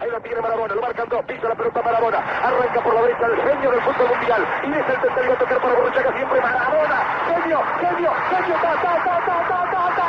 [0.00, 3.26] Ahí la tiene Marabona, lo marcan dos, pisa la pelota Marabona, arranca por la derecha
[3.26, 4.46] el genio del fútbol mundial.
[4.64, 6.40] Y es el tercero a tocar para Borruchaga siempre.
[6.40, 10.08] Marabona, genio, genio, genio, ta, ta, ta, ta, ta, ta, ta.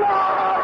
[0.00, 0.57] ¡Gol!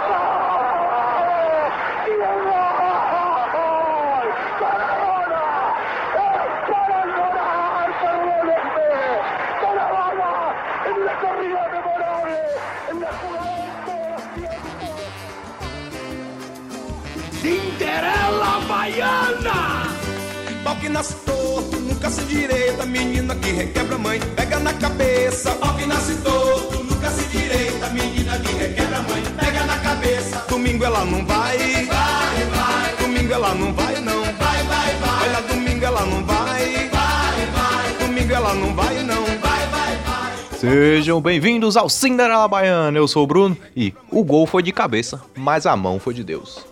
[20.84, 25.52] Que nasce torto, nunca se direita, menina que requebra a mãe, pega na cabeça.
[25.52, 30.44] Pau que nasce torto, nunca se direita, menina que requebra a mãe, pega na cabeça.
[30.46, 32.96] Domingo ela não vai, vai, vai.
[33.00, 35.28] Domingo ela não vai, não, vai, vai, vai.
[35.28, 38.06] Olha, domingo ela não vai, vai, vai.
[38.06, 40.58] Domingo ela não vai, não, vai, vai, vai.
[40.58, 42.98] Sejam bem-vindos ao Cinderela Baiana.
[42.98, 46.22] Eu sou o Bruno e o gol foi de cabeça, mas a mão foi de
[46.22, 46.62] Deus.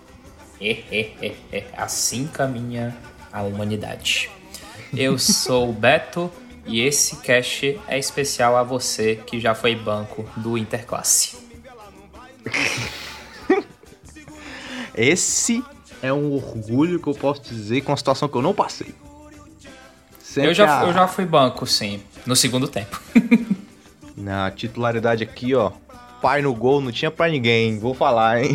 [1.77, 2.95] assim caminha
[3.33, 4.31] a humanidade.
[4.97, 6.31] Eu sou o Beto
[6.67, 11.37] e esse cast é especial a você que já foi banco do Interclasse.
[14.95, 15.65] Esse
[16.03, 18.95] é um orgulho que eu posso dizer com a situação que eu não passei.
[20.19, 23.01] Sempre Eu já, a- eu já fui banco, sim, no segundo tempo.
[24.17, 25.73] Na titularidade aqui, ó.
[26.21, 27.79] Pai no gol, não tinha pra ninguém.
[27.79, 28.51] Vou falar, hein?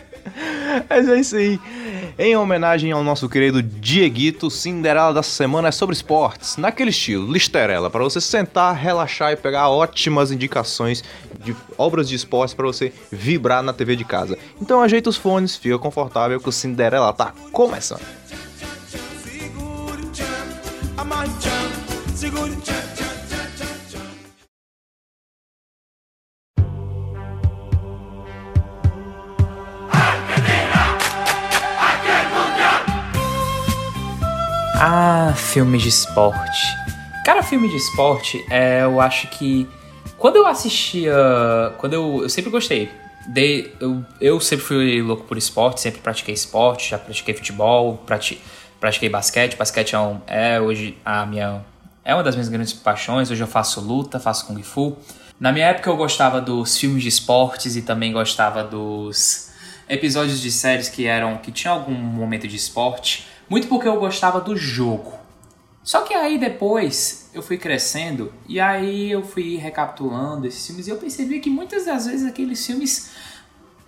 [0.90, 1.58] Mas é isso aí.
[2.16, 6.56] Em homenagem ao nosso querido Dieguito, Cinderela da semana é sobre esportes.
[6.56, 11.02] Naquele estilo, listerela, para você sentar, relaxar e pegar ótimas indicações
[11.44, 14.38] de obras de esportes para você vibrar na TV de casa.
[14.60, 18.02] Então ajeita os fones, fica confortável que o Cinderela tá começando.
[22.14, 22.77] Segure
[34.80, 36.62] Ah, filmes de esporte.
[37.24, 39.68] Cara, filme de esporte, é, eu acho que.
[40.16, 41.14] Quando eu assistia.
[41.78, 42.20] Quando eu.
[42.22, 42.90] Eu sempre gostei.
[43.26, 48.40] De, eu, eu sempre fui louco por esporte, sempre pratiquei esporte, já pratiquei futebol, prati,
[48.80, 49.56] pratiquei basquete.
[49.56, 51.60] Basquete é, um- é hoje a minha.
[52.04, 53.30] É uma das minhas grandes paixões.
[53.30, 54.96] Hoje eu faço luta, faço Kung Fu.
[55.38, 59.50] Na minha época eu gostava dos filmes de esportes e também gostava dos
[59.88, 61.36] episódios de séries que eram.
[61.36, 63.26] que tinham algum momento de esporte.
[63.48, 65.12] Muito porque eu gostava do jogo.
[65.82, 70.90] Só que aí depois eu fui crescendo e aí eu fui recapitulando esses filmes e
[70.90, 73.12] eu percebi que muitas das vezes aqueles filmes,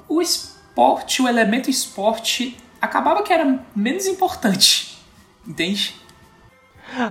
[0.09, 4.99] o esporte, o elemento esporte, acabava que era menos importante.
[5.47, 5.95] Entende?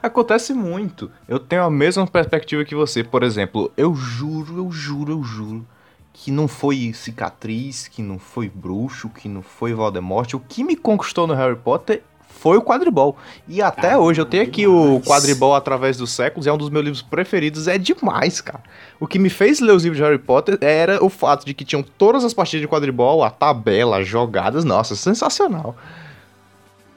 [0.02, 1.12] Acontece muito.
[1.28, 3.04] Eu tenho a mesma perspectiva que você.
[3.04, 5.68] Por exemplo, eu juro, eu juro, eu juro
[6.12, 10.34] que não foi cicatriz, que não foi bruxo, que não foi Voldemort.
[10.34, 12.04] O que me conquistou no Harry Potter
[12.42, 13.18] foi o quadribol.
[13.48, 15.06] E até Ah, hoje eu tenho aqui o demais.
[15.06, 18.64] quadribol através dos séculos, é um dos meus livros preferidos, é demais, cara.
[19.00, 21.66] O que me fez ler os livros de Harry Potter era o fato de que
[21.66, 25.76] tinham todas as partidas de quadribol, a tabela, as jogadas, nossa, sensacional.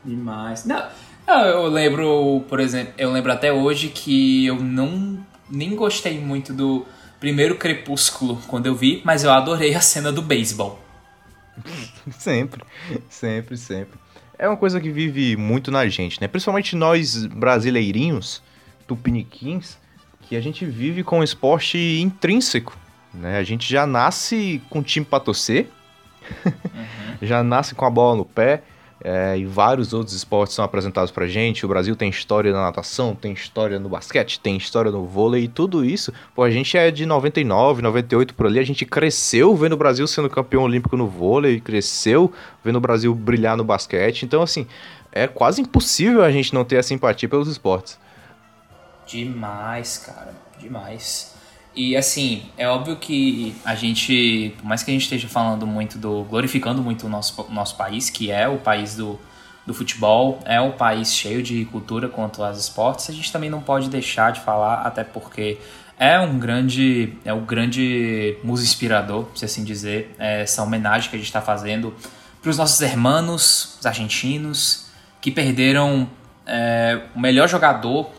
[0.04, 0.64] Demais.
[0.64, 0.82] Não,
[1.26, 6.52] não, eu lembro, por exemplo, eu lembro até hoje que eu não nem gostei muito
[6.52, 6.86] do
[7.20, 10.80] primeiro Crepúsculo quando eu vi, mas eu adorei a cena do beisebol.
[12.18, 12.64] Sempre,
[13.08, 14.01] sempre, sempre.
[14.38, 16.26] É uma coisa que vive muito na gente, né?
[16.26, 18.42] Principalmente nós brasileirinhos,
[18.86, 19.78] tupiniquins,
[20.22, 22.76] que a gente vive com o esporte intrínseco,
[23.12, 23.38] né?
[23.38, 25.68] A gente já nasce com time pra torcer,
[27.20, 28.62] já nasce com a bola no pé,
[29.04, 31.64] é, e vários outros esportes são apresentados pra gente.
[31.64, 35.48] O Brasil tem história na natação, tem história no basquete, tem história no vôlei e
[35.48, 36.12] tudo isso.
[36.34, 40.06] Pô, a gente é de 99, 98 por ali, a gente cresceu vendo o Brasil
[40.06, 42.32] sendo campeão olímpico no vôlei, cresceu
[42.64, 44.22] vendo o Brasil brilhar no basquete.
[44.24, 44.66] Então, assim,
[45.10, 47.98] é quase impossível a gente não ter a simpatia pelos esportes.
[49.06, 51.31] Demais, cara, demais.
[51.74, 55.96] E assim, é óbvio que a gente, por mais que a gente esteja falando muito
[55.98, 56.24] do.
[56.24, 59.18] glorificando muito o nosso, nosso país, que é o país do,
[59.66, 63.62] do futebol, é um país cheio de cultura quanto aos esportes, a gente também não
[63.62, 65.58] pode deixar de falar, até porque
[65.98, 67.14] é um grande.
[67.24, 71.40] é o grande muso inspirador, se assim dizer, é essa homenagem que a gente está
[71.40, 71.94] fazendo
[72.42, 74.86] para os nossos hermanos, os argentinos,
[75.22, 76.08] que perderam
[76.44, 78.10] é, o melhor jogador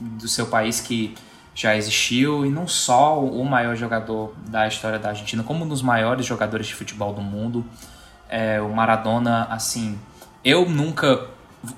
[0.00, 1.14] do seu país que
[1.56, 5.80] já existiu e não só o maior jogador da história da Argentina, como um dos
[5.80, 7.64] maiores jogadores de futebol do mundo.
[8.28, 9.98] É, o Maradona, assim,
[10.44, 11.28] eu nunca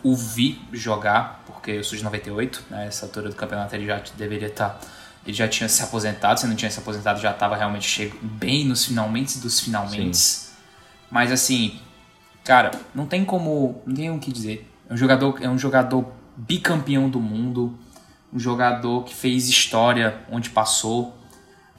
[0.03, 2.89] o vi jogar, porque eu sou de 98, né?
[2.89, 4.71] Essa altura do campeonato ele já deveria estar.
[4.71, 4.81] Tá,
[5.25, 8.65] ele já tinha se aposentado, se não tinha se aposentado, já estava realmente chego, bem
[8.65, 10.49] nos finalmente dos finalmente.
[11.09, 11.81] Mas assim,
[12.45, 13.81] cara, não tem como.
[13.87, 14.69] Não tem o que dizer.
[14.91, 16.05] É um jogador, é um jogador
[16.37, 17.79] bicampeão do mundo,
[18.33, 21.17] um jogador que fez história onde passou.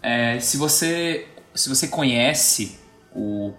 [0.02, 2.80] É, se você se você conhece
[3.14, 3.54] o,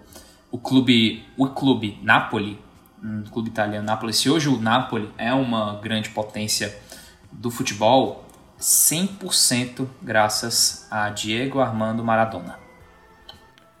[0.49, 2.59] o clube o clube Napoli,
[3.03, 6.75] um clube italiano Napoli, se hoje o Napoli é uma grande potência
[7.31, 8.25] do futebol,
[8.59, 12.59] 100% graças a Diego Armando Maradona.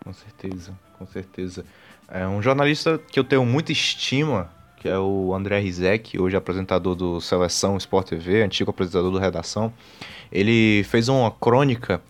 [0.03, 1.65] Com certeza, com certeza.
[2.07, 4.51] É um jornalista que eu tenho muita estima,
[4.81, 9.71] que é o André Rizek, hoje apresentador do Seleção Sport TV, antigo apresentador do Redação.
[10.31, 12.01] Ele fez uma crônica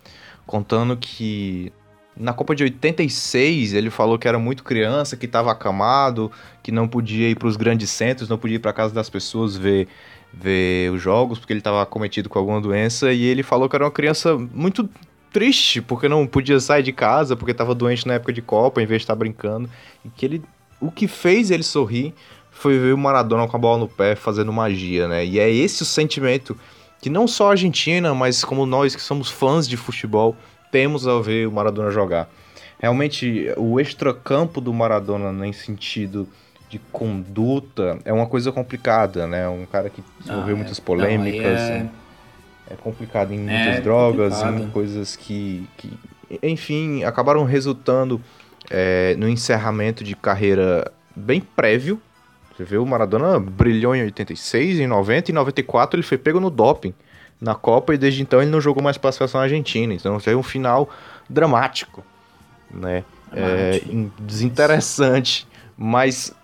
[0.47, 1.73] contando que
[2.15, 6.31] na Copa de 86, ele falou que era muito criança, que estava acamado,
[6.63, 9.57] que não podia ir para os grandes centros, não podia ir para casa das pessoas
[9.57, 9.89] ver,
[10.33, 13.11] ver os jogos, porque ele estava cometido com alguma doença.
[13.11, 14.89] E ele falou que era uma criança muito
[15.33, 18.85] triste, porque não podia sair de casa, porque estava doente na época de Copa, em
[18.85, 19.69] vez de estar brincando.
[20.05, 20.41] E que ele,
[20.79, 22.13] o que fez ele sorrir
[22.61, 25.25] foi ver o Maradona com a bola no pé fazendo magia, né?
[25.25, 26.55] E é esse o sentimento
[27.01, 30.35] que não só a Argentina, mas como nós que somos fãs de futebol
[30.71, 32.29] temos ao ver o Maradona jogar.
[32.79, 36.27] Realmente, o extracampo do Maradona, em sentido
[36.69, 39.49] de conduta, é uma coisa complicada, né?
[39.49, 41.59] Um cara que desenvolveu ah, muitas polêmicas.
[41.59, 41.89] Não, é...
[42.69, 42.75] é...
[42.75, 44.63] complicado em é muitas drogas, complicado.
[44.63, 45.91] em coisas que, que,
[46.43, 48.21] enfim, acabaram resultando
[48.69, 51.99] é, no encerramento de carreira bem prévio.
[52.55, 56.49] Você vê, o Maradona brilhou em 86, em 90 e 94 ele foi pego no
[56.49, 56.93] doping
[57.39, 59.93] na Copa e desde então ele não jogou mais para a seleção argentina.
[59.93, 60.89] Então foi um final
[61.29, 62.03] dramático,
[62.69, 63.03] né?
[63.33, 63.81] É,
[64.19, 66.35] desinteressante, mas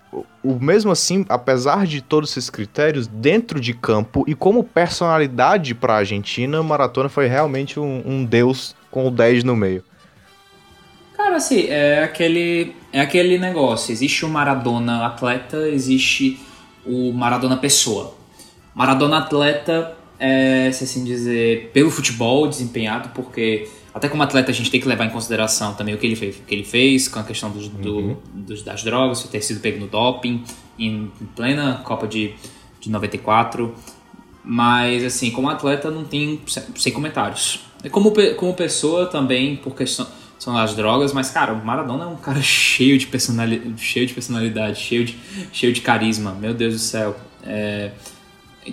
[0.43, 5.93] o mesmo assim, apesar de todos esses critérios dentro de campo e como personalidade para
[5.93, 9.83] a Argentina, Maratona foi realmente um, um, deus com o 10 no meio.
[11.37, 13.91] Assim, é aquele, é aquele negócio.
[13.91, 16.39] Existe o Maradona atleta, existe
[16.83, 18.15] o Maradona pessoa.
[18.73, 24.71] Maradona atleta é, se assim dizer, pelo futebol desempenhado, porque até como atleta a gente
[24.71, 27.23] tem que levar em consideração também o que ele fez, que ele fez com a
[27.23, 27.81] questão dos, uhum.
[27.81, 30.43] do, dos, das drogas, ter sido pego no doping
[30.79, 32.33] em, em plena Copa de,
[32.79, 33.75] de 94.
[34.43, 36.41] Mas, assim, como atleta não tem
[36.75, 37.59] sem comentários.
[37.83, 40.07] E como, como pessoa também, por questão
[40.47, 44.13] são as drogas, mas, cara, o Maradona é um cara cheio de personalidade, cheio de,
[44.13, 45.17] personalidade, cheio de,
[45.51, 46.31] cheio de carisma.
[46.31, 47.17] Meu Deus do céu.
[47.43, 47.91] É,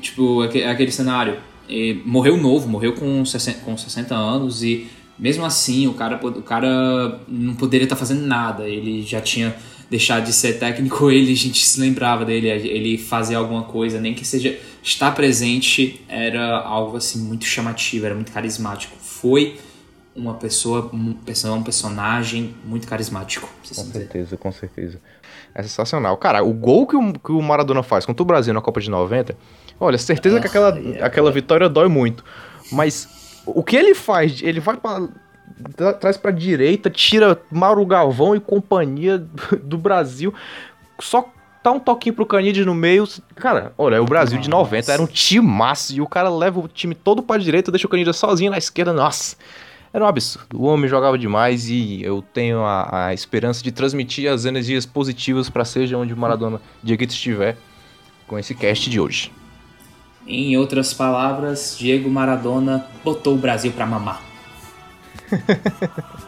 [0.01, 1.37] tipo, aquele cenário.
[1.69, 4.87] E morreu novo, morreu com 60, com 60 anos e
[5.19, 8.69] mesmo assim o cara, o cara não poderia estar tá fazendo nada.
[8.69, 9.57] Ele já tinha
[9.91, 14.15] deixado de ser técnico, ele a gente se lembrava dele, ele fazia alguma coisa, nem
[14.15, 18.97] que seja estar presente, era algo assim muito chamativo, era muito carismático.
[19.01, 19.57] Foi
[20.15, 23.49] uma pessoa, um personagem muito carismático.
[23.69, 24.37] Com certeza, dizer.
[24.37, 25.01] com certeza.
[25.55, 26.17] É sensacional.
[26.17, 28.91] Cara, o gol que o, que o Maradona faz contra o Brasil na Copa de
[28.91, 29.37] 90
[29.79, 32.25] Olha, certeza que aquela, aquela vitória dói muito.
[32.71, 33.09] Mas
[33.45, 34.41] o que ele faz?
[34.43, 35.09] Ele vai para
[36.01, 39.19] traz pra direita, tira Mauro Galvão e companhia
[39.63, 40.33] do Brasil.
[40.99, 41.29] Só
[41.63, 43.07] tá um toquinho pro Canides no meio.
[43.37, 46.69] Cara, olha, o Brasil de 90 era um time massa e o cara leva o
[46.69, 48.93] time todo pra direita, deixa o Canides sozinho na esquerda.
[48.93, 49.37] Nossa,
[49.95, 50.61] era um absurdo.
[50.61, 55.49] O homem jogava demais e eu tenho a, a esperança de transmitir as energias positivas
[55.49, 57.57] para seja onde o Maradona Diego estiver
[58.27, 59.31] com esse cast de hoje.
[60.27, 64.21] Em outras palavras, Diego Maradona botou o Brasil para mamar.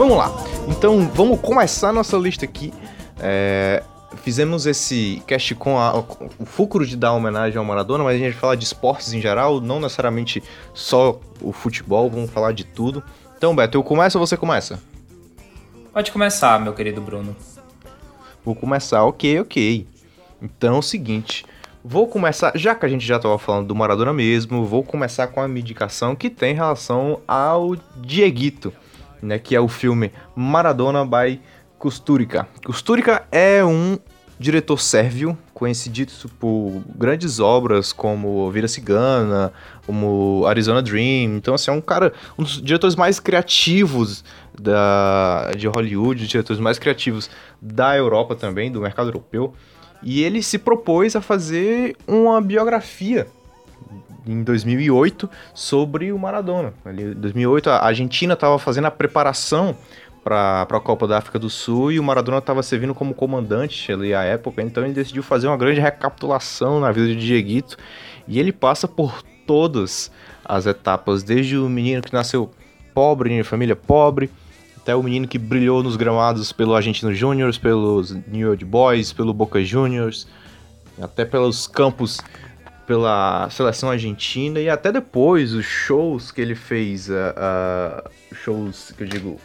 [0.00, 0.32] Vamos lá.
[0.66, 2.72] Então, vamos começar nossa lista aqui.
[3.18, 3.82] É,
[4.22, 5.94] fizemos esse cast com, a,
[6.38, 9.20] o fulcro de dar homenagem ao Maradona, mas a gente vai falar de esportes em
[9.20, 10.42] geral, não necessariamente
[10.72, 13.04] só o futebol, vamos falar de tudo.
[13.36, 14.82] Então, Beto, eu começo ou você começa?
[15.92, 17.36] Pode começar, meu querido Bruno.
[18.42, 19.86] Vou começar, ok, ok.
[20.40, 21.44] Então é o seguinte,
[21.84, 25.42] vou começar, já que a gente já estava falando do Maradona mesmo, vou começar com
[25.42, 28.72] a medicação que tem relação ao Dieguito
[29.22, 31.40] né, que é o filme Maradona by
[31.78, 32.46] Kusturica.
[32.64, 33.98] Kusturica é um
[34.38, 39.52] diretor sérvio, conhecido por grandes obras como Vira Cigana,
[39.86, 41.36] como Arizona Dream.
[41.36, 44.24] Então, assim, é um cara, um dos diretores mais criativos
[44.58, 49.52] da, de Hollywood, os diretores mais criativos da Europa também, do mercado europeu.
[50.02, 53.26] E ele se propôs a fazer uma biografia
[54.30, 56.72] em 2008 sobre o Maradona.
[56.86, 59.76] Em 2008 a Argentina estava fazendo a preparação
[60.22, 64.14] para a Copa da África do Sul e o Maradona estava servindo como comandante ali
[64.14, 67.76] à época, então ele decidiu fazer uma grande recapitulação na vida de Dieguito
[68.28, 70.10] e ele passa por todas
[70.44, 72.50] as etapas, desde o menino que nasceu
[72.94, 74.30] pobre, em família pobre,
[74.76, 79.32] até o menino que brilhou nos gramados pelo Argentino Júnior, pelos New York Boys, pelo
[79.32, 80.26] Boca Juniors,
[81.00, 82.20] até pelos campos
[82.90, 89.04] pela seleção argentina e até depois os shows que ele fez, uh, uh, shows que
[89.04, 89.40] eu digo,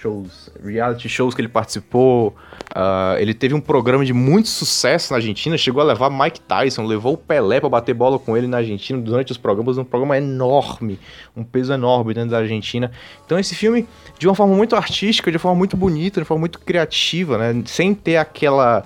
[0.00, 2.34] shows, reality shows que ele participou.
[2.74, 6.86] Uh, ele teve um programa de muito sucesso na Argentina, chegou a levar Mike Tyson,
[6.86, 10.18] levou o Pelé para bater bola com ele na Argentina durante os programas, um programa
[10.18, 10.98] enorme,
[11.36, 12.90] um peso enorme dentro da Argentina.
[13.24, 13.86] Então esse filme,
[14.18, 17.38] de uma forma muito artística, de uma forma muito bonita, de uma forma muito criativa,
[17.38, 18.84] né, sem ter aquela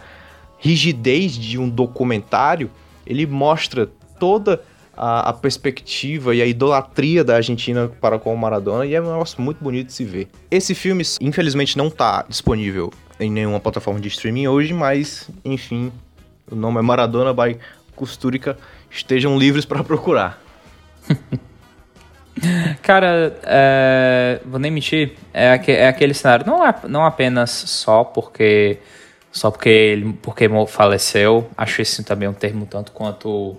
[0.59, 2.71] rigidez de um documentário,
[3.06, 4.62] ele mostra toda
[4.96, 9.12] a, a, perspectiva e a idolatria da Argentina para com o Maradona e é um
[9.12, 10.28] negócio muito bonito de se ver.
[10.50, 15.92] Esse filme, infelizmente, não está disponível em nenhuma plataforma de streaming hoje, mas, enfim,
[16.50, 17.58] o nome é Maradona by
[17.96, 18.56] Costurica.
[18.90, 20.40] Estejam livres para procurar.
[22.82, 28.78] Cara, é, vou nem mentir, é, é, aquele cenário, não, é, não apenas só porque
[29.34, 33.56] só porque ele porque faleceu, acho esse também um termo tanto quanto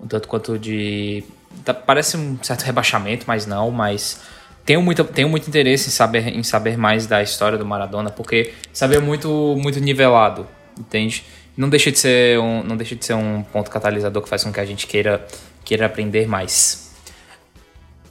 [0.00, 1.24] um tanto quanto de.
[1.64, 4.22] Tá, parece um certo rebaixamento, mas não, mas
[4.64, 8.54] tenho muito, tenho muito interesse em saber, em saber mais da história do Maradona, porque
[8.72, 10.46] saber muito, muito nivelado,
[10.78, 11.24] entende?
[11.56, 14.52] Não deixa de ser um, não deixa de ser um ponto catalisador que faz com
[14.52, 15.26] que a gente queira,
[15.64, 16.94] queira aprender mais.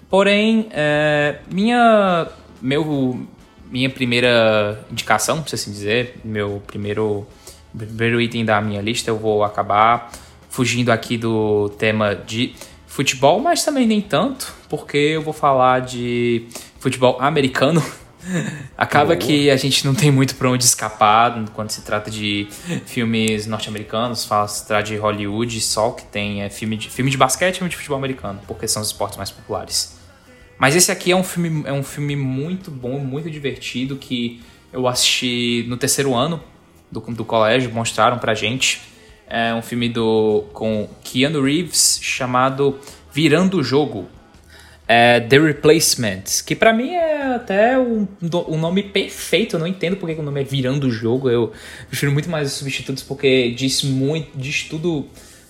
[0.10, 2.27] Porém, é, minha,
[2.62, 3.25] meu,
[3.75, 7.27] minha primeira indicação, se assim dizer, meu primeiro,
[7.77, 10.13] primeiro item da minha lista, eu vou acabar
[10.50, 12.55] fugindo aqui do tema de
[12.88, 16.48] futebol, mas também nem tanto, porque eu vou falar de
[16.79, 17.84] futebol americano.
[18.77, 19.17] Acaba oh.
[19.17, 22.48] que a gente não tem muito para onde escapar quando se trata de
[22.86, 27.55] filmes norte-americanos, se trata de Hollywood, só que tem é, filme, de, filme de basquete
[27.55, 30.05] e filme de futebol americano, porque são os esportes mais populares.
[30.58, 34.88] Mas esse aqui é um filme, é um filme muito bom, muito divertido, que eu
[34.88, 36.42] assisti no terceiro ano
[36.92, 38.82] do, do colégio, mostraram pra gente.
[39.28, 42.80] É um filme do com Keanu Reeves chamado
[43.12, 44.08] Virando o Jogo.
[44.88, 48.08] É The Replacements, que para mim é até um,
[48.48, 49.56] um nome perfeito.
[49.56, 51.28] Eu não entendo porque o nome é Virando o Jogo.
[51.28, 51.52] Eu
[51.88, 55.08] prefiro muito mais os substitutos porque diz muito, diz tudo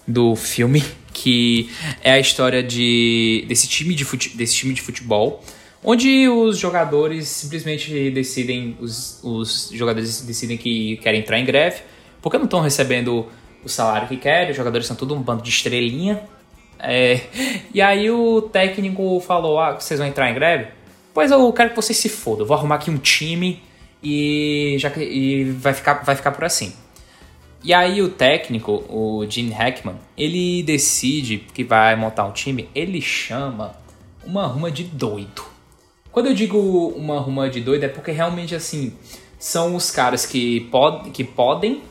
[0.08, 0.84] do filme,
[1.16, 1.70] que
[2.04, 5.42] é a história de desse time de, fute, desse time de futebol,
[5.82, 11.82] onde os jogadores simplesmente decidem, os, os jogadores decidem que querem entrar em greve,
[12.22, 13.28] porque não estão recebendo
[13.64, 16.22] o salário que querem, os jogadores são tudo um bando de estrelinha.
[16.78, 17.22] É,
[17.74, 20.68] e aí o técnico falou: Ah, vocês vão entrar em greve?
[21.14, 22.46] Pois eu quero que vocês se fodam.
[22.46, 23.64] Vou arrumar aqui um time
[24.04, 26.74] e, já, e vai, ficar, vai ficar por assim.
[27.66, 33.02] E aí o técnico, o Gene Hackman, ele decide que vai montar um time, ele
[33.02, 33.76] chama
[34.24, 35.42] uma ruma de doido.
[36.12, 36.60] Quando eu digo
[36.96, 38.94] uma ruma de doido é porque realmente assim,
[39.40, 41.82] são os caras que, pod que podem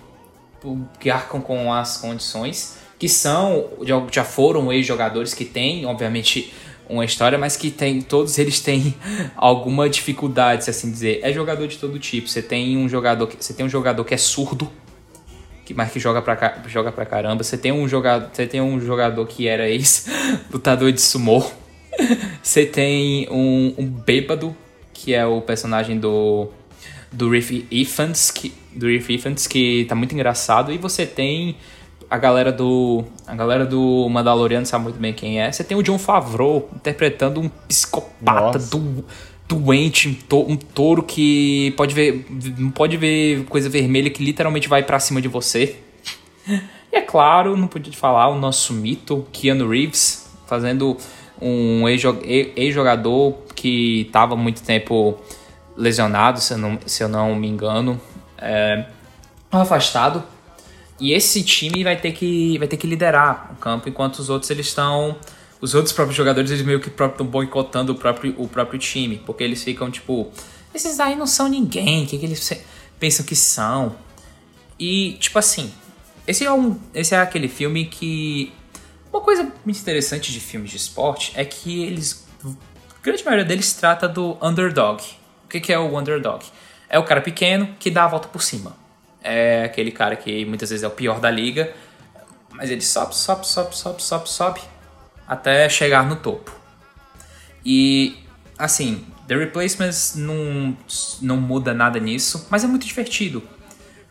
[1.01, 3.69] que arcam com as condições, que são,
[4.13, 6.55] já foram ex-jogadores que têm, obviamente,
[6.89, 8.95] uma história, mas que tem, todos eles têm
[9.35, 11.19] alguma dificuldade, se assim dizer.
[11.23, 12.29] É jogador de todo tipo.
[12.29, 14.71] Você tem um jogador que, você tem um jogador que é surdo,
[15.65, 17.43] que, mas que joga pra, joga pra caramba.
[17.43, 21.45] Você tem um jogador, você tem um jogador que era ex-lutador de sumô.
[22.43, 24.55] Você tem um, um bêbado,
[24.93, 26.51] que é o personagem do
[27.15, 30.73] do Riff Ifans, que, do Riff Ifans, que tá muito engraçado.
[30.73, 31.57] E você tem
[32.11, 33.05] a galera do.
[33.27, 35.51] A galera do Mandaloriano sabe muito bem quem é.
[35.51, 39.05] Você tem o John Favreau interpretando um psicopata do,
[39.49, 42.27] doente, um, to, touro que pode ver.
[42.59, 45.77] Não pode ver coisa vermelha que literalmente vai para cima de você.
[46.93, 50.97] E é claro, não podia falar, o nosso mito, Keanu Reeves, fazendo
[51.41, 55.19] um ex-jogador que estava muito tempo
[55.77, 58.01] lesionado, se eu não, se eu não me engano,
[58.39, 58.87] é,
[59.51, 60.23] afastado.
[61.01, 64.51] E esse time vai ter que, vai ter que liderar o campo, enquanto os outros
[64.51, 65.17] eles estão.
[65.61, 69.43] Os outros próprios jogadores eles meio que estão boicotando o próprio, o próprio time, porque
[69.43, 70.31] eles ficam tipo:
[70.75, 72.53] esses aí não são ninguém, o que, que eles
[72.99, 73.97] pensam que são?
[74.79, 75.73] E, tipo assim,
[76.27, 78.53] esse é, um, esse é aquele filme que.
[79.13, 82.27] Uma coisa muito interessante de filmes de esporte é que eles.
[82.45, 85.03] A grande maioria deles trata do underdog.
[85.45, 86.45] O que, que é o underdog?
[86.89, 88.77] É o cara pequeno que dá a volta por cima.
[89.23, 91.73] É aquele cara que muitas vezes é o pior da liga,
[92.51, 94.61] mas ele sobe, sobe, sobe, sobe, sobe, sobe
[95.27, 96.53] até chegar no topo.
[97.65, 98.17] E
[98.59, 100.77] assim, The Replacements não,
[101.21, 103.43] não muda nada nisso, mas é muito divertido.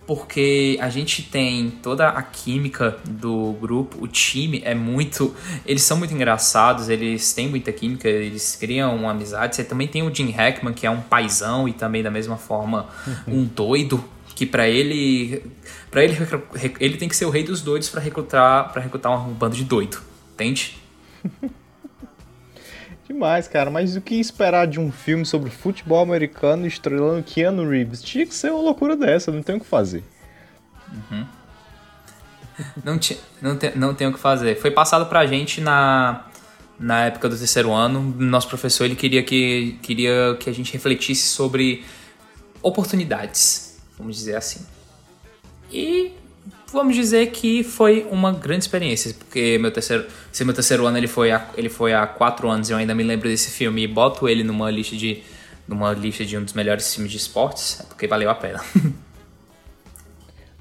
[0.05, 5.33] Porque a gente tem toda a química do grupo, o time é muito.
[5.65, 9.55] Eles são muito engraçados, eles têm muita química, eles criam uma amizade.
[9.55, 12.89] Você também tem o Jim Hackman, que é um paizão e também da mesma forma
[13.25, 14.03] um doido.
[14.35, 15.41] Que para ele.
[15.89, 16.17] para ele,
[16.79, 19.63] ele tem que ser o rei dos doidos para recrutar para recrutar um bando de
[19.63, 20.01] doido.
[20.33, 20.82] Entende?
[23.07, 23.69] Demais, cara.
[23.69, 28.01] Mas o que esperar de um filme sobre futebol americano estrelando Keanu Reeves?
[28.01, 30.03] Tinha que ser uma loucura dessa, não tem o que fazer.
[30.91, 31.25] Uhum.
[32.83, 34.55] Não, ti, não, te, não tem o que fazer.
[34.55, 36.25] Foi passado pra gente na,
[36.79, 38.01] na época do terceiro ano.
[38.01, 41.83] Nosso professor ele queria que, queria que a gente refletisse sobre
[42.61, 44.65] oportunidades, vamos dizer assim.
[45.71, 46.13] E
[46.73, 51.07] vamos dizer que foi uma grande experiência, porque meu terceiro, se meu terceiro ano ele
[51.07, 54.27] foi, há, ele foi há quatro anos eu ainda me lembro desse filme e boto
[54.27, 55.23] ele numa lista de,
[55.67, 58.59] numa lista de um dos melhores filmes de esportes, é porque valeu a pena.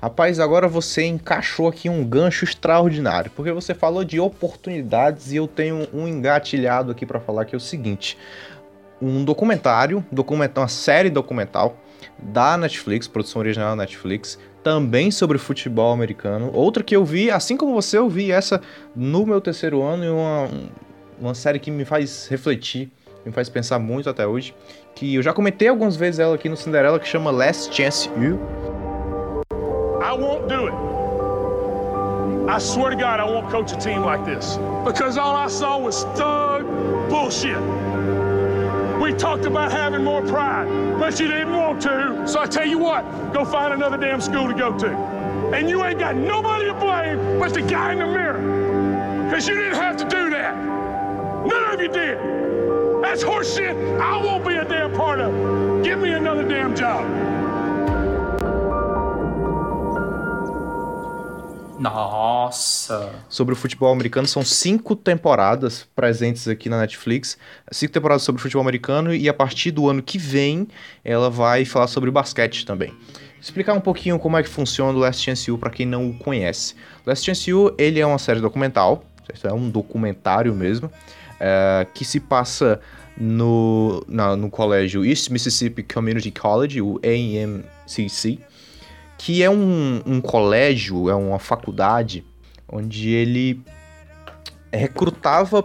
[0.02, 5.46] Rapaz, agora você encaixou aqui um gancho extraordinário, porque você falou de oportunidades e eu
[5.46, 8.18] tenho um engatilhado aqui para falar que é o seguinte:
[9.00, 11.78] um documentário, documental, uma série documental
[12.18, 16.50] da Netflix, produção original da Netflix, também sobre futebol americano.
[16.54, 18.60] Outra que eu vi, assim como você, eu vi essa
[18.94, 20.48] no meu terceiro ano e uma,
[21.20, 22.90] uma série que me faz refletir,
[23.24, 24.54] me faz pensar muito até hoje.
[24.94, 28.38] Que eu já comentei algumas vezes ela aqui no Cinderela, que chama Last Chance U.
[30.02, 30.92] I won't do it.
[32.48, 34.58] I swear to God, I won't coach a team like this.
[34.84, 36.64] Because all I saw was thug
[37.08, 37.56] bullshit.
[39.02, 40.68] We talked about having more pride,
[41.00, 42.22] but you didn't want to.
[42.28, 44.90] So I tell you what, go find another damn school to go to.
[45.52, 49.24] And you ain't got nobody to blame but the guy in the mirror.
[49.24, 50.56] Because you didn't have to do that.
[50.56, 52.16] None of you did.
[53.02, 54.00] That's horseshit.
[54.00, 55.82] I won't be a damn part of.
[55.82, 57.02] Give me another damn job.
[61.82, 63.12] Nossa!
[63.28, 67.36] Sobre o futebol americano, são cinco temporadas presentes aqui na Netflix.
[67.72, 70.68] Cinco temporadas sobre o futebol americano e a partir do ano que vem
[71.04, 72.94] ela vai falar sobre basquete também.
[73.40, 76.14] Explicar um pouquinho como é que funciona o Last Chance U para quem não o
[76.16, 76.76] conhece.
[77.04, 79.04] Last Chance U ele é uma série documental,
[79.42, 80.88] é um documentário mesmo,
[81.40, 82.80] é, que se passa
[83.16, 88.38] no, na, no colégio East Mississippi Community College, o AMCC,
[89.24, 92.24] que é um, um colégio, é uma faculdade,
[92.68, 93.62] onde ele
[94.72, 95.64] recrutava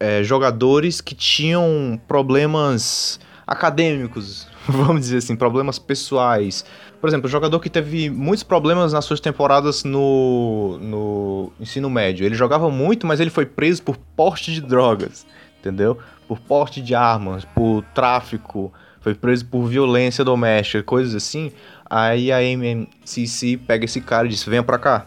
[0.00, 6.64] é, jogadores que tinham problemas acadêmicos, vamos dizer assim, problemas pessoais.
[7.00, 12.26] Por exemplo, um jogador que teve muitos problemas nas suas temporadas no, no ensino médio.
[12.26, 15.24] Ele jogava muito, mas ele foi preso por porte de drogas,
[15.60, 15.96] entendeu?
[16.26, 21.52] Por porte de armas, por tráfico, foi preso por violência doméstica, coisas assim.
[21.90, 25.06] Aí a MMCC pega esse cara e diz: venha pra cá.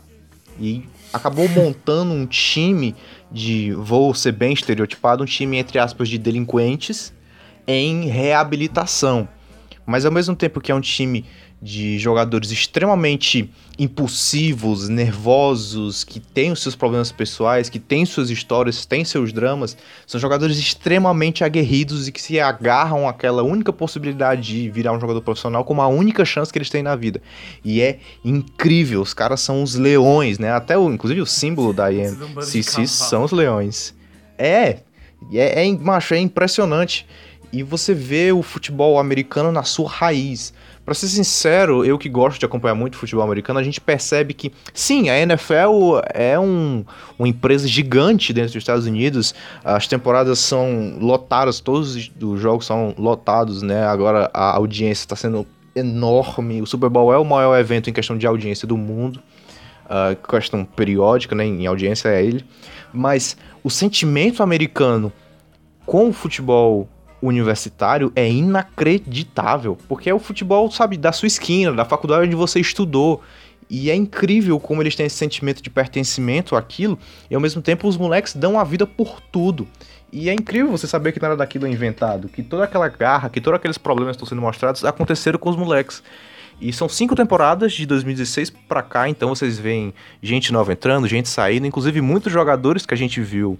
[0.60, 2.93] E acabou montando um time
[3.32, 7.13] de, vou ser bem estereotipado, um time entre aspas de delinquentes
[7.65, 9.28] em reabilitação.
[9.86, 11.26] Mas ao mesmo tempo que é um time
[11.63, 13.49] de jogadores extremamente
[13.80, 19.78] impulsivos, nervosos, que têm os seus problemas pessoais, que têm suas histórias, têm seus dramas,
[20.06, 25.21] são jogadores extremamente aguerridos e que se agarram àquela única possibilidade de virar um jogador
[25.21, 27.21] profissional como a única chance que eles têm na vida.
[27.63, 30.52] E é incrível, os caras são os leões, né?
[30.52, 33.95] Até o, inclusive o símbolo da IMCC são os leões.
[34.38, 34.80] É,
[35.32, 37.08] é, é, macho, é impressionante.
[37.54, 40.52] E você vê o futebol americano na sua raiz.
[40.86, 44.52] Para ser sincero, eu que gosto de acompanhar muito futebol americano, a gente percebe que,
[44.74, 46.84] sim, a NFL é um,
[47.17, 49.34] uma empresa gigante dentro dos Estados Unidos.
[49.63, 53.86] As temporadas são lotadas, todos os jogos são lotados, né?
[53.86, 56.62] Agora a audiência está sendo enorme.
[56.62, 59.22] O Super Bowl é o maior evento em questão de audiência do mundo.
[59.86, 61.46] Uh, questão periódica, né?
[61.46, 62.43] Em audiência é ele.
[62.91, 65.13] Mas o sentimento americano
[65.86, 66.89] com o futebol
[67.27, 72.59] universitário é inacreditável, porque é o futebol, sabe, da sua esquina, da faculdade onde você
[72.59, 73.21] estudou.
[73.69, 77.88] E é incrível como eles têm esse sentimento de pertencimento àquilo, e ao mesmo tempo
[77.88, 79.67] os moleques dão a vida por tudo.
[80.12, 83.41] E é incrível você saber que nada daquilo é inventado, que toda aquela garra, que
[83.41, 86.03] todos aqueles problemas que estão sendo mostrados aconteceram com os moleques.
[86.62, 91.27] E são cinco temporadas de 2016 para cá, então vocês veem gente nova entrando, gente
[91.29, 93.57] saindo, inclusive muitos jogadores que a gente viu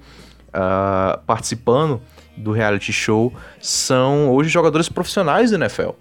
[0.50, 2.00] uh, participando
[2.36, 5.92] do reality show são hoje jogadores profissionais do NFL.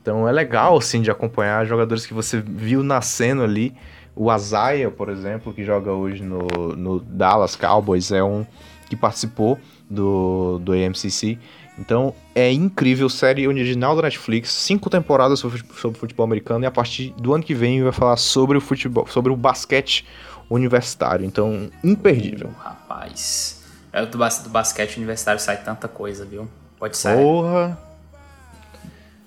[0.00, 3.74] Então é legal, assim, de acompanhar jogadores que você viu nascendo ali.
[4.14, 8.44] O Azaia, por exemplo, que joga hoje no, no Dallas Cowboys, é um
[8.88, 11.38] que participou do, do AMCC.
[11.78, 16.70] Então é incrível, série original da Netflix, cinco temporadas sobre, sobre futebol americano e a
[16.70, 20.04] partir do ano que vem vai falar sobre o futebol, sobre o basquete
[20.50, 21.24] universitário.
[21.24, 22.50] Então, imperdível.
[22.58, 23.61] Rapaz,
[23.92, 26.48] é do, bas do basquete universitário sai tanta coisa, viu?
[26.78, 27.22] Pode sair.
[27.22, 27.78] Porra!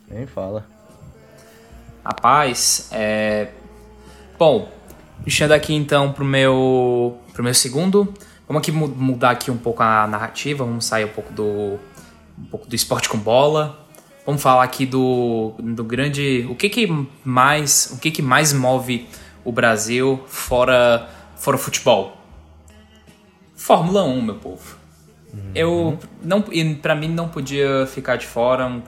[0.08, 0.65] Nem fala.
[2.04, 3.49] Rapaz, é.
[4.38, 4.71] Bom,
[5.19, 8.13] deixando aqui então pro meu, pro meu segundo.
[8.47, 11.80] Vamos aqui mudar aqui um pouco a narrativa, vamos sair um pouco do
[12.38, 13.80] um pouco do esporte com bola.
[14.25, 16.47] Vamos falar aqui do, do grande.
[16.49, 17.91] O que, que mais.
[17.93, 19.08] O que, que mais move
[19.43, 22.17] o Brasil fora, fora futebol?
[23.65, 24.78] Fórmula 1, meu povo.
[25.34, 25.51] Uhum.
[25.56, 26.43] Eu não,
[26.84, 28.84] para mim não podia ficar de fora um,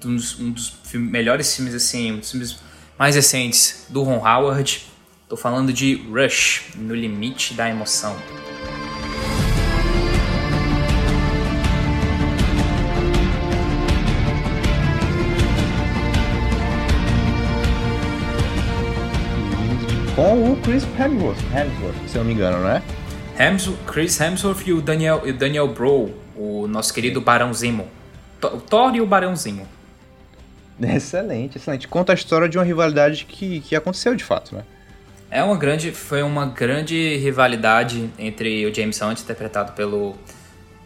[0.00, 2.58] dos, um dos melhores filmes assim, um dos filmes
[2.98, 4.86] mais recentes do Ron Howard.
[5.28, 8.16] Tô falando de Rush, no limite da emoção.
[20.14, 22.82] com o Chris Hemsworth, Hemsworth se eu não me engano, não é?
[23.38, 27.88] Hemsworth, Chris Hemsworth e o Daniel, o Daniel Bro, o nosso querido Barão Zemo.
[28.42, 29.66] O Thor e o Barão Zemo.
[30.80, 31.86] Excelente, excelente.
[31.86, 34.64] Conta a história de uma rivalidade que, que aconteceu de fato, né?
[35.30, 40.14] É uma grande, foi uma grande rivalidade entre o James Hunt, interpretado pelo,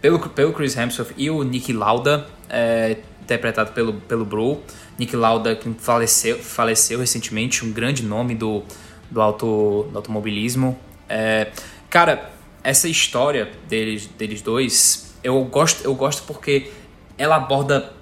[0.00, 4.62] pelo, pelo Chris Hemsworth, e o Nick Lauda, é, interpretado pelo, pelo Bro.
[4.98, 8.62] Nick Lauda, que faleceu, faleceu recentemente, um grande nome do,
[9.10, 10.78] do, auto, do automobilismo.
[11.08, 11.48] É,
[11.90, 12.30] cara,
[12.66, 16.72] essa história deles, deles dois, eu gosto, eu gosto porque
[17.16, 17.92] ela aborda,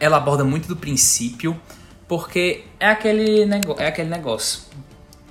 [0.00, 1.60] ela aborda muito do princípio,
[2.08, 3.42] porque é aquele,
[3.76, 4.62] é aquele negócio.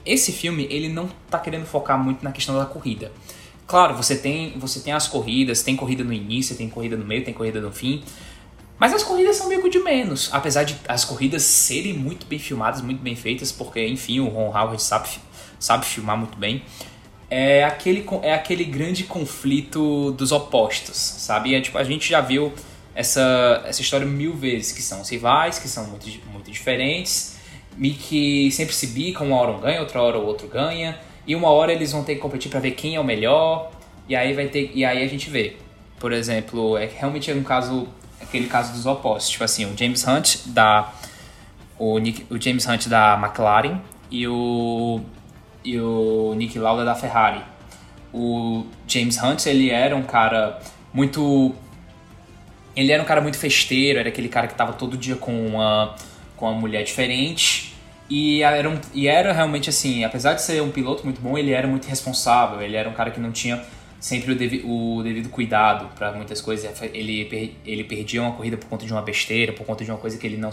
[0.05, 3.11] Esse filme, ele não tá querendo focar muito na questão da corrida.
[3.65, 7.25] Claro, você tem, você tem as corridas, tem corrida no início, tem corrida no meio,
[7.25, 8.03] tem corrida no fim,
[8.77, 12.81] mas as corridas são meio de menos, apesar de as corridas serem muito bem filmadas,
[12.81, 15.09] muito bem feitas, porque, enfim, o Ron Howard sabe,
[15.59, 16.63] sabe filmar muito bem.
[17.33, 21.55] É aquele, é aquele grande conflito dos opostos, sabe?
[21.55, 22.51] É, tipo, a gente já viu
[22.93, 27.37] essa, essa história mil vezes, que são rivais, que são muito, muito diferentes,
[27.79, 31.33] e que sempre se bicam, uma hora um ganha, outra hora o outro ganha, e
[31.33, 33.71] uma hora eles vão ter que competir para ver quem é o melhor,
[34.09, 35.55] e aí vai ter e aí a gente vê.
[35.97, 37.87] Por exemplo, é realmente é um caso
[38.21, 39.29] aquele caso dos opostos.
[39.29, 40.93] Tipo assim, o James Hunt da.
[41.77, 45.01] O, Nick, o James Hunt da McLaren e o,
[45.63, 47.41] e o Nick Lauda da Ferrari.
[48.13, 50.59] O James Hunt, ele era um cara
[50.93, 51.55] muito.
[52.75, 55.95] Ele era um cara muito festeiro, era aquele cara que tava todo dia com uma,
[56.35, 57.75] com uma mulher diferente.
[58.09, 61.51] E era, um, e era realmente assim, apesar de ser um piloto muito bom, ele
[61.51, 63.63] era muito responsável, ele era um cara que não tinha
[64.01, 66.69] sempre o, devi o devido cuidado para muitas coisas.
[66.93, 70.17] Ele, ele perdia uma corrida por conta de uma besteira, por conta de uma coisa
[70.17, 70.49] que ele não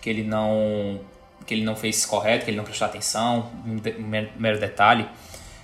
[0.00, 1.00] que ele não
[1.46, 4.06] que ele não fez correto, que ele não prestou atenção, um
[4.38, 5.06] mero detalhe.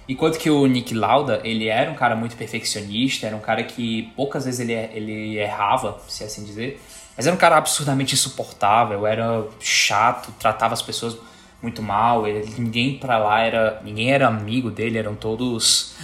[0.09, 4.13] Enquanto que o Nick Lauda, ele era um cara muito perfeccionista, era um cara que
[4.15, 6.81] poucas vezes ele, ele errava, se assim dizer,
[7.17, 11.17] mas era um cara absurdamente insuportável, era chato, tratava as pessoas
[11.61, 15.97] muito mal, ele, ninguém para lá era, ninguém era amigo dele, eram todos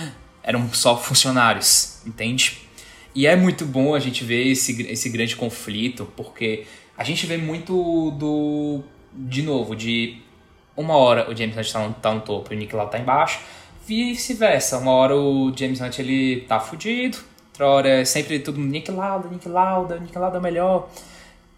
[0.42, 2.58] eram só funcionários, entende?
[3.14, 7.36] E é muito bom a gente ver esse, esse grande conflito, porque a gente vê
[7.36, 8.82] muito do.
[9.12, 10.20] De novo, de
[10.76, 12.98] uma hora o James Hunt tá no, tá no topo e o Nick Lauda tá
[12.98, 13.40] embaixo,
[13.86, 14.78] vice-versa.
[14.78, 19.28] Uma hora o James Hunt ele tá fudido, outra hora é sempre tudo Nick Lauda,
[19.28, 20.88] Nick Lauda, Nick Lauda é melhor.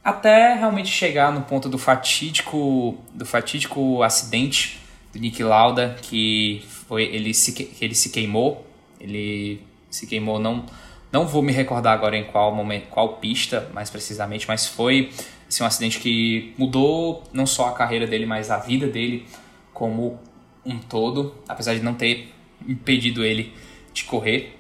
[0.03, 4.81] Até realmente chegar no ponto do fatídico, do fatídico acidente
[5.13, 8.67] do Nick Lauda, que foi ele se, que ele se queimou
[9.05, 10.65] ele se queimou, não,
[11.13, 15.13] não vou me recordar agora em qual momento, qual pista mais precisamente, mas foi
[15.55, 19.27] assim, um acidente que mudou não só a carreira dele, mas a vida dele
[19.73, 20.19] como
[20.65, 22.33] um todo, apesar de não ter
[22.67, 23.53] impedido ele
[23.93, 24.57] de correr,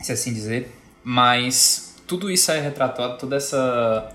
[0.00, 0.70] se assim dizer,
[1.02, 4.12] mas tudo isso é retratado, toda essa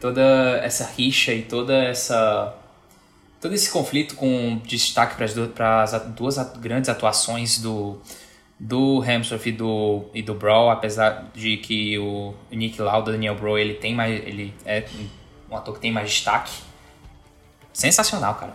[0.00, 2.54] toda essa rixa e toda essa
[3.40, 7.98] todo esse conflito com destaque para as duas, para as duas grandes atuações do
[8.58, 13.58] do Hemsworth e do, e do Brawl, apesar de que o Nick Lauda, Daniel Brawl,
[13.58, 14.84] ele tem mais, ele é
[15.54, 16.52] um ator que tem mais destaque.
[17.72, 18.54] sensacional, cara.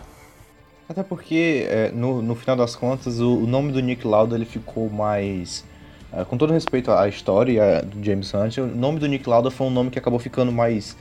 [0.88, 4.44] Até porque, é, no, no final das contas, o, o, nome do Nick Lauda ele
[4.44, 5.64] ficou mais.
[6.12, 9.68] É, com todo respeito à história do James Hunt, o nome do Nick Lauda foi
[9.68, 10.96] um nome que acabou ficando mais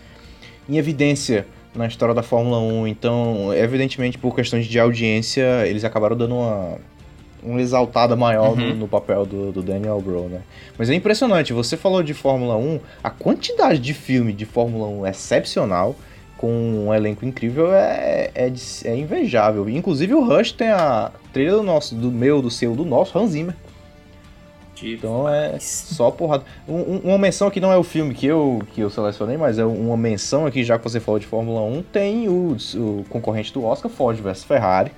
[0.68, 2.88] em evidência na história da Fórmula 1.
[2.88, 6.78] Então, evidentemente, por questões de audiência, eles acabaram dando uma,
[7.44, 8.70] uma exaltada maior uhum.
[8.70, 10.42] no, no, papel do, do Daniel Bro, né?
[10.78, 15.06] Mas é impressionante, você falou de Fórmula 1, a quantidade de filme de Fórmula 1
[15.06, 15.96] é excepcional,
[16.38, 16.50] com
[16.88, 18.52] um elenco incrível, é, é,
[18.86, 19.70] é invejável.
[19.70, 23.32] Inclusive o Rush tem a trilha do nosso, do meu, do seu, do nosso, Hans
[23.32, 23.56] Zimmer.
[24.82, 26.46] Então é só porrada.
[26.68, 29.66] Um, uma menção que não é o filme que eu, que eu selecionei, mas é
[29.66, 33.64] uma menção aqui, já que você falou de Fórmula 1, tem o, o concorrente do
[33.66, 34.92] Oscar, Ford vs Ferrari.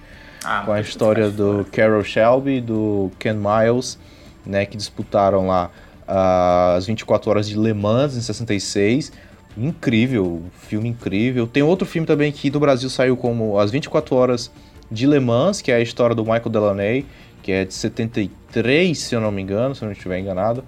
[0.44, 4.00] Ah, com a história do Carroll Shelby e do Ken Miles,
[4.46, 5.70] né, que disputaram lá
[6.08, 9.12] uh, as 24 horas de Le Mans em 66.
[9.58, 11.46] Incrível, filme incrível.
[11.46, 14.52] Tem outro filme também que do Brasil saiu como As 24 Horas
[14.90, 17.06] de Le Mans, que é a história do Michael Delaney,
[17.44, 20.64] que é de 73, se eu não me engano, se eu não estiver enganado.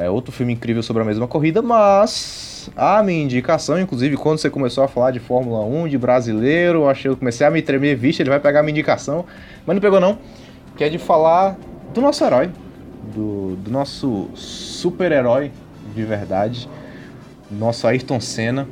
[0.00, 4.48] É outro filme incrível sobre a mesma corrida, mas a minha indicação, inclusive quando você
[4.48, 7.96] começou a falar de Fórmula 1, de brasileiro, eu achei eu comecei a me tremer,
[7.96, 9.24] vixe, ele vai pegar a minha indicação,
[9.66, 10.16] mas não pegou não,
[10.76, 11.58] que é de falar
[11.92, 12.48] do nosso herói,
[13.12, 15.50] do, do nosso super-herói
[15.92, 16.68] de verdade,
[17.50, 18.68] nosso Ayrton Senna,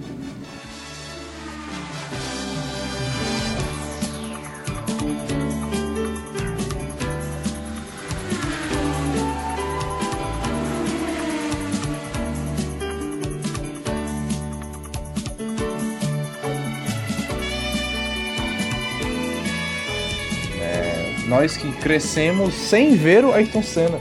[21.46, 24.00] nós que crescemos sem ver o Ayrton Senna.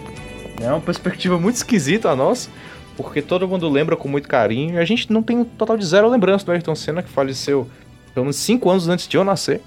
[0.60, 2.50] É uma perspectiva muito esquisita a nossa,
[2.98, 5.86] porque todo mundo lembra com muito carinho e a gente não tem um total de
[5.86, 7.70] zero lembrança do Ayrton Senna, que faleceu
[8.16, 9.62] pelo menos 5 anos antes de eu nascer.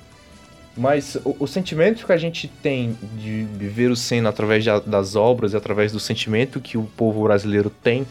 [0.77, 5.15] Mas o, o, sentimento que a gente tem de, ver o Senna através de, das
[5.15, 8.05] obras e através do sentimento que o povo brasileiro tem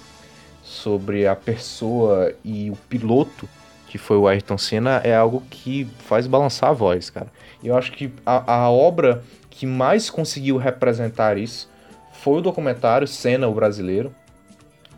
[0.64, 3.50] sobre a pessoa e o piloto
[3.90, 7.28] que foi o Ayrton Senna é algo que faz balançar a voz, cara.
[7.64, 9.24] Eu acho que a, a obra
[9.58, 11.68] que mais conseguiu representar isso
[12.12, 14.14] foi o documentário Cena, o Brasileiro,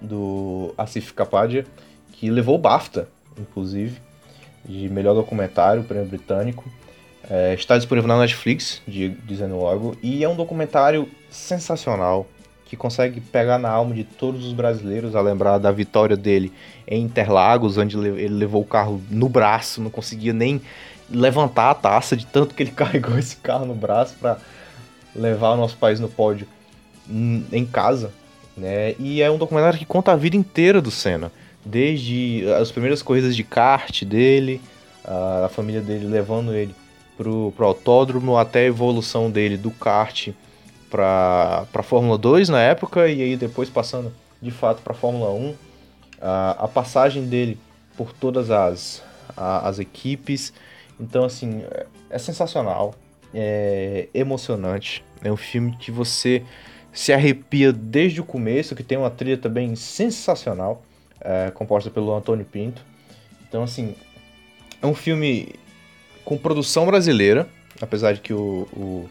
[0.02, 1.66] do Asif Kapadia,
[2.12, 4.02] que levou o BAFTA, inclusive,
[4.66, 6.70] de melhor documentário, prêmio britânico.
[7.30, 12.28] É, está disponível na Netflix, de, dizendo logo, e é um documentário sensacional,
[12.66, 16.52] que consegue pegar na alma de todos os brasileiros a lembrar da vitória dele
[16.86, 20.62] em Interlagos, onde ele levou o carro no braço, não conseguia nem
[21.12, 24.38] levantar a taça de tanto que ele carregou esse carro no braço para
[25.16, 26.48] levar o nosso país no pódio
[27.52, 28.12] em casa,
[28.56, 28.94] né?
[29.00, 31.32] E é um documentário que conta a vida inteira do Senna,
[31.66, 34.62] desde as primeiras corridas de kart dele,
[35.04, 36.76] a família dele levando ele
[37.18, 40.30] pro, pro autódromo, até a evolução dele do kart
[40.90, 45.56] para para Fórmula 2 na época e aí depois passando de fato para Fórmula 1,
[46.22, 47.58] a, a passagem dele
[47.98, 49.04] por todas as,
[49.36, 50.54] as equipes
[51.00, 52.94] então, assim, é, é sensacional,
[53.34, 55.04] é emocionante.
[55.24, 56.44] É um filme que você
[56.92, 60.82] se arrepia desde o começo, que tem uma trilha também sensacional,
[61.22, 62.84] é, composta pelo Antônio Pinto.
[63.48, 63.96] Então, assim,
[64.82, 65.56] é um filme
[66.26, 67.48] com produção brasileira,
[67.82, 69.10] apesar de que o, o,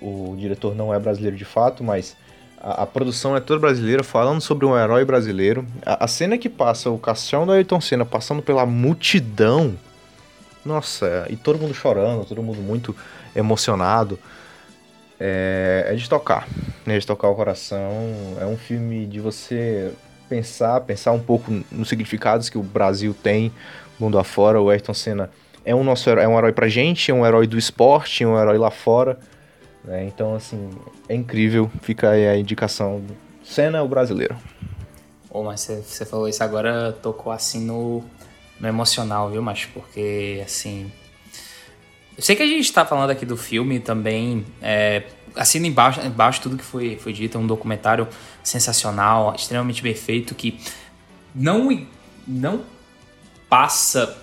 [0.00, 2.16] o diretor não é brasileiro de fato, mas
[2.58, 5.66] a, a, produção é toda brasileira, falando sobre um herói brasileiro.
[5.84, 9.76] A, a cena que passa o caixão da Ayrton Senna passando pela multidão
[10.66, 12.94] nossa, e todo mundo chorando, todo mundo muito
[13.34, 14.18] emocionado.
[15.18, 16.46] É, é de tocar,
[16.84, 16.98] né?
[16.98, 17.90] De tocar o coração.
[18.40, 19.92] É um filme de você
[20.28, 23.52] pensar, pensar um pouco nos significados que o Brasil tem
[23.98, 24.60] mundo afora.
[24.60, 25.30] O Ayrton Senna
[25.64, 28.38] é um nosso é um herói pra gente, é um herói do esporte, é um
[28.38, 29.18] herói lá fora.
[29.84, 30.04] Né?
[30.04, 30.70] Então, assim,
[31.08, 31.70] é incrível.
[31.82, 33.02] Fica aí a indicação.
[33.42, 34.36] Senna, o brasileiro.
[35.30, 38.02] Oh, mas você falou isso agora, tocou assim no,
[38.60, 40.90] no emocional, viu, mas porque assim.
[42.16, 44.44] Eu sei que a gente tá falando aqui do filme também.
[44.62, 47.36] É, assina embaixo, embaixo tudo que foi, foi dito.
[47.36, 48.08] É um documentário
[48.42, 50.58] sensacional, extremamente bem feito, que
[51.34, 51.86] não,
[52.26, 52.64] não
[53.48, 54.16] passa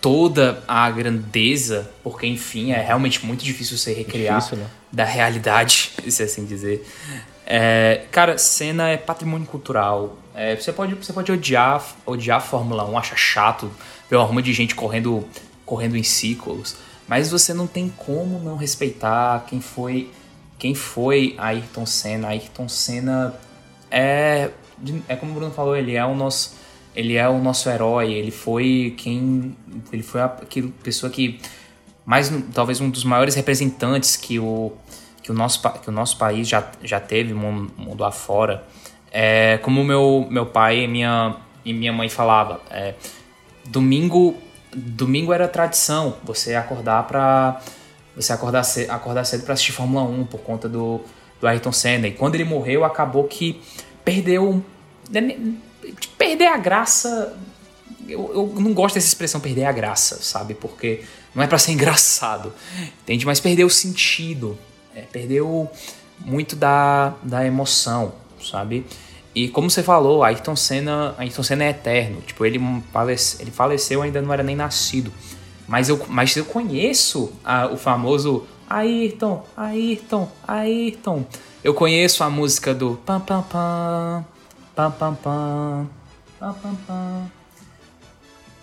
[0.00, 4.66] toda a grandeza, porque enfim, é realmente muito difícil você recriar difícil, né?
[4.90, 6.84] da realidade, se assim dizer.
[7.46, 10.18] É, cara, cena é patrimônio cultural.
[10.34, 13.70] É, você, pode, você pode odiar, odiar a Fórmula 1, achar chato
[14.08, 15.26] ver uma arruma de gente correndo,
[15.64, 20.10] correndo em círculos, mas você não tem como não respeitar quem foi
[20.58, 22.28] quem foi Ayrton Senna.
[22.28, 23.34] Ayrton Senna
[23.90, 24.50] é,
[25.08, 26.54] é como o Bruno falou, ele é o nosso
[26.94, 29.56] ele é o nosso herói, ele foi quem
[29.92, 31.40] ele foi a, pessoa que
[32.04, 34.72] mais talvez um dos maiores representantes que o,
[35.22, 38.64] que o, nosso, que o nosso país já, já teve mundo, mundo afora.
[39.12, 42.94] É, como meu, meu pai e minha, e minha mãe falava, é,
[43.66, 44.36] domingo
[44.74, 47.60] domingo era tradição você acordar para
[48.14, 51.00] você acordar, cedo, acordar cedo para assistir Fórmula 1 por conta do,
[51.40, 52.08] do Ayrton Senna.
[52.08, 53.60] E quando ele morreu, acabou que
[54.04, 54.62] perdeu.
[55.10, 55.54] Né,
[56.18, 57.34] perder a graça.
[58.06, 60.54] Eu, eu não gosto dessa expressão perder a graça, sabe?
[60.54, 61.02] Porque
[61.34, 62.52] não é para ser engraçado,
[63.02, 63.24] entende?
[63.24, 64.58] Mas perdeu o sentido,
[64.94, 65.70] é, perdeu
[66.20, 68.84] muito da, da emoção, sabe?
[69.34, 72.20] E como você falou, Ayrton Senna, Ayrton Senna é eterno.
[72.20, 72.60] Tipo, ele,
[72.92, 75.12] falece, ele faleceu ainda não era nem nascido.
[75.66, 81.24] Mas eu, mas eu conheço a, o famoso Ayrton, Ayrton, Ayrton.
[81.64, 84.24] Eu conheço a música do pam pam pam,
[84.74, 85.88] pam pam pam,
[86.38, 87.30] pam pam pam.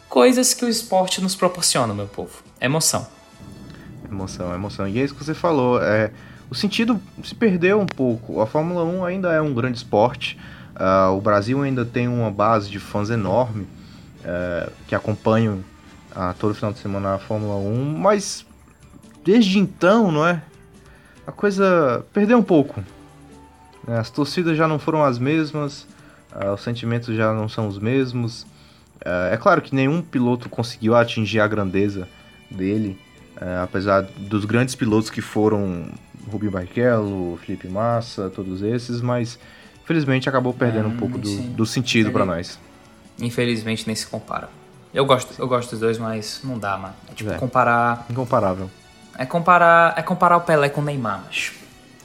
[0.07, 2.43] Coisas que o esporte nos proporciona, meu povo.
[2.59, 3.07] Emoção.
[4.09, 4.87] Emoção, emoção.
[4.87, 5.81] E é isso que você falou.
[5.81, 6.11] É,
[6.49, 8.41] o sentido se perdeu um pouco.
[8.41, 10.37] A Fórmula 1 ainda é um grande esporte.
[10.75, 13.67] Uh, o Brasil ainda tem uma base de fãs enorme
[14.21, 15.63] uh, que acompanham
[16.11, 18.45] uh, todo final de semana a Fórmula 1, mas
[19.23, 20.41] desde então, não é?
[21.27, 22.83] A coisa perdeu um pouco.
[23.87, 25.85] As torcidas já não foram as mesmas,
[26.33, 28.47] uh, os sentimentos já não são os mesmos.
[29.31, 32.07] é claro que nenhum piloto conseguiu atingir a grandeza
[32.49, 32.99] dele,
[33.63, 35.85] apesar dos grandes pilotos que foram
[36.29, 39.39] Rubinho Barrichello, Felipe Massa, todos esses, mas
[39.89, 42.59] Infelizmente acabou perdendo um pouco do, do sentido para nós.
[43.19, 44.47] Infelizmente nem se compara.
[44.93, 46.93] Eu gosto, eu gosto dos dois, mas não dá, mano.
[47.09, 47.37] É tipo é.
[47.39, 48.05] comparar.
[48.07, 48.69] Incomparável.
[49.17, 51.53] É comparar, é comparar o Pelé com o Neymar, mas.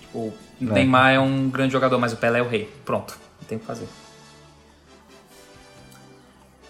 [0.01, 0.65] Tipo, o é.
[0.65, 2.73] Neymar é um grande jogador, mas o Pelé é o rei.
[2.87, 3.89] Pronto, não tem o que fazer.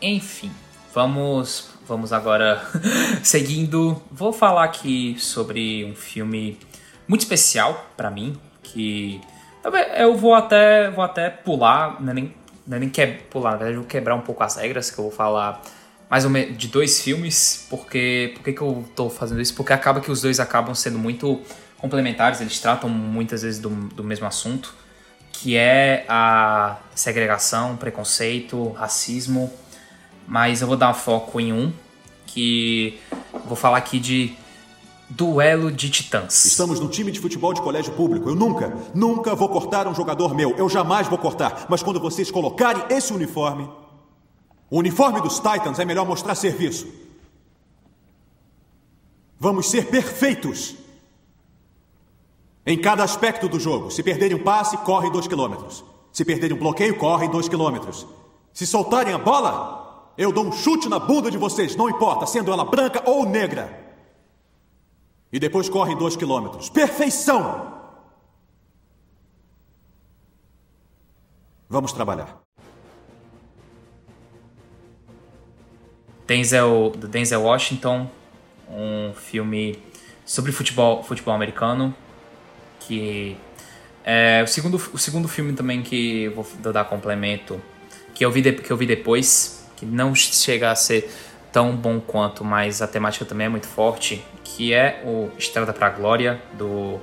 [0.03, 0.51] Enfim,
[0.93, 2.61] vamos vamos agora
[3.23, 4.03] seguindo.
[4.11, 6.59] Vou falar aqui sobre um filme
[7.07, 9.21] muito especial para mim, que
[9.97, 12.35] eu vou até, vou até pular, não é nem,
[12.67, 14.99] não é nem que, pular, na verdade eu vou quebrar um pouco as regras, que
[14.99, 15.63] eu vou falar
[16.11, 19.55] mais ou menos de dois filmes, porque por que eu tô fazendo isso?
[19.55, 21.41] Porque acaba que os dois acabam sendo muito
[21.79, 24.75] complementares, eles tratam muitas vezes do, do mesmo assunto,
[25.33, 29.53] que é a segregação, preconceito, racismo,
[30.27, 31.73] mas eu vou dar foco em um,
[32.27, 32.99] que
[33.45, 34.35] vou falar aqui de
[35.09, 36.45] Duelo de Titãs.
[36.45, 38.29] Estamos no time de futebol de colégio público.
[38.29, 40.57] Eu nunca, nunca vou cortar um jogador meu.
[40.57, 41.67] Eu jamais vou cortar.
[41.69, 43.69] Mas quando vocês colocarem esse uniforme,
[44.71, 46.89] o uniforme dos Titans é melhor mostrar serviço.
[49.39, 50.75] Vamos ser perfeitos.
[52.67, 53.91] Em cada aspecto do jogo.
[53.91, 55.85] Se perderem um passe, correm dois quilômetros.
[56.11, 58.07] Se perderem um bloqueio, correm dois quilômetros.
[58.55, 62.53] Se soltarem a bola, eu dou um chute na bunda de vocês, não importa, sendo
[62.53, 63.84] ela branca ou negra.
[65.35, 66.69] E depois correm dois quilômetros.
[66.69, 67.75] Perfeição!
[71.69, 72.41] Vamos trabalhar.
[76.25, 78.09] Denzel, Denzel Washington,
[78.71, 79.77] um filme
[80.25, 81.93] sobre futebol, futebol americano,
[82.79, 83.37] que
[84.05, 87.61] é o segundo, o segundo filme também que vou dar complemento,
[88.15, 91.13] que eu vi, de, que eu vi depois, que não chega a ser
[91.51, 95.89] tão bom quanto, mas a temática também é muito forte, que é o Estrada para
[95.89, 97.01] a Glória, do,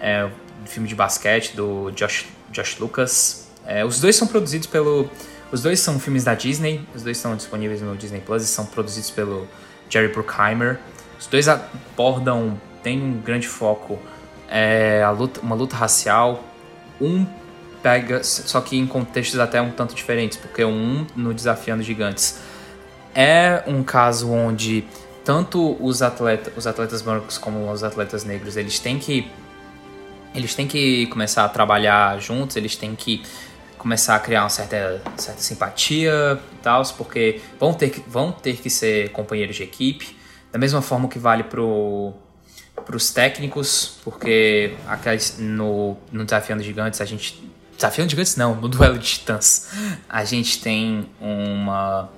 [0.00, 0.28] é,
[0.66, 3.48] filme de basquete do Josh, Josh Lucas.
[3.64, 5.08] É, os dois são produzidos pelo.
[5.52, 8.64] Os dois são filmes da Disney, os dois estão disponíveis no Disney Plus e são
[8.64, 9.46] produzidos pelo
[9.88, 10.80] Jerry Bruckheimer.
[11.20, 13.98] Os dois abordam, tem um grande foco,
[14.48, 16.42] é, luta, uma luta racial.
[16.98, 17.26] Um
[17.82, 22.38] pega, só que em contextos até um tanto diferentes, porque um no Desafiando Gigantes
[23.14, 24.84] é um caso onde
[25.24, 29.30] tanto os atletas, os atletas brancos como os atletas negros, eles têm que
[30.34, 33.22] eles têm que começar a trabalhar juntos, eles têm que
[33.76, 38.56] começar a criar uma certa, certa simpatia e tal, porque vão ter, que, vão ter
[38.56, 40.16] que ser companheiros de equipe,
[40.50, 47.04] da mesma forma que vale para os técnicos, porque aquelas, no, no Desafiando Gigantes a
[47.04, 47.42] gente.
[47.76, 49.68] Desafiando Gigantes não, no Duelo de Titãs
[50.08, 52.08] a gente tem uma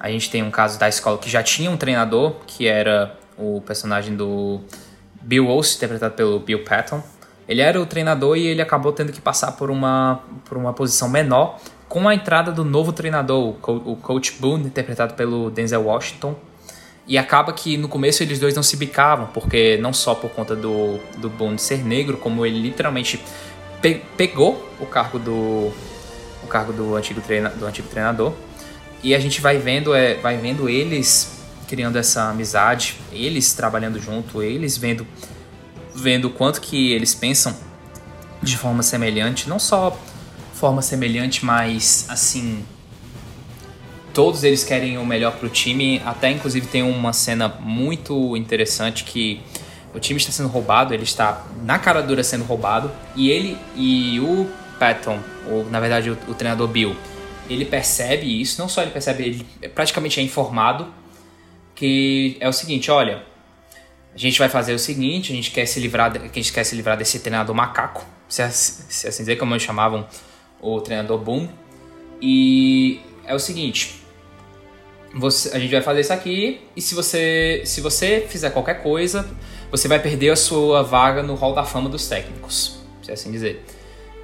[0.00, 3.60] a gente tem um caso da escola que já tinha um treinador, que era o
[3.60, 4.58] personagem do
[5.20, 7.02] Bill Walsh, interpretado pelo Bill Patton.
[7.46, 11.08] Ele era o treinador e ele acabou tendo que passar por uma, por uma posição
[11.08, 16.34] menor com a entrada do novo treinador, o Coach Boone, interpretado pelo Denzel Washington.
[17.06, 20.56] E acaba que no começo eles dois não se bicavam, porque não só por conta
[20.56, 23.20] do, do Boone ser negro, como ele literalmente
[23.82, 25.72] pe pegou o cargo do,
[26.42, 28.32] o cargo do antigo, treina, do antigo treinador
[29.02, 34.42] e a gente vai vendo, é, vai vendo eles criando essa amizade, eles trabalhando junto,
[34.42, 35.06] eles vendo
[35.94, 37.54] vendo o quanto que eles pensam
[38.42, 39.96] de forma semelhante, não só
[40.54, 42.64] forma semelhante, mas assim,
[44.12, 49.40] todos eles querem o melhor pro time, até inclusive tem uma cena muito interessante que
[49.94, 54.20] o time está sendo roubado, ele está na cara dura sendo roubado, e ele e
[54.20, 54.48] o
[54.78, 56.96] Patton, ou na verdade o, o treinador Bill,
[57.52, 60.92] ele percebe isso, não só ele percebe, ele praticamente é informado
[61.74, 63.24] que é o seguinte, olha,
[64.14, 66.76] a gente vai fazer o seguinte, a gente quer se livrar, a gente quer se
[66.76, 70.06] livrar desse treinador macaco, se, se assim dizer como eles chamavam
[70.60, 71.48] o treinador Boom,
[72.20, 74.02] e é o seguinte,
[75.14, 79.28] você, a gente vai fazer isso aqui e se você se você fizer qualquer coisa,
[79.70, 83.64] você vai perder a sua vaga no hall da fama dos técnicos, se assim dizer.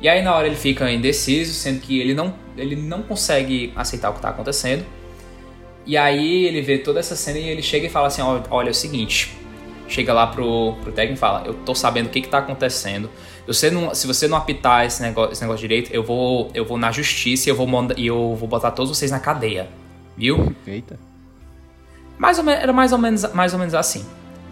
[0.01, 4.11] E aí na hora ele fica indeciso, sendo que ele não, ele não consegue aceitar
[4.11, 4.85] o que está acontecendo.
[5.87, 8.71] E aí ele vê toda essa cena e ele chega e fala assim, olha, é
[8.71, 9.37] o seguinte,
[9.89, 13.09] chega lá pro, pro técnico e fala, eu tô sabendo o que que tá acontecendo.
[13.47, 16.77] Você não, se você não apitar esse negócio, esse negócio direito, eu vou, eu vou
[16.77, 19.69] na justiça e eu vou, e eu vou botar todos vocês na cadeia.
[20.17, 20.55] Viu?
[20.67, 20.99] Eita.
[22.19, 24.05] Mais ou era mais ou menos, mais ou menos assim.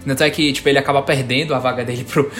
[0.07, 2.30] Tanto é que, tipo, ele acaba perdendo a vaga dele pro,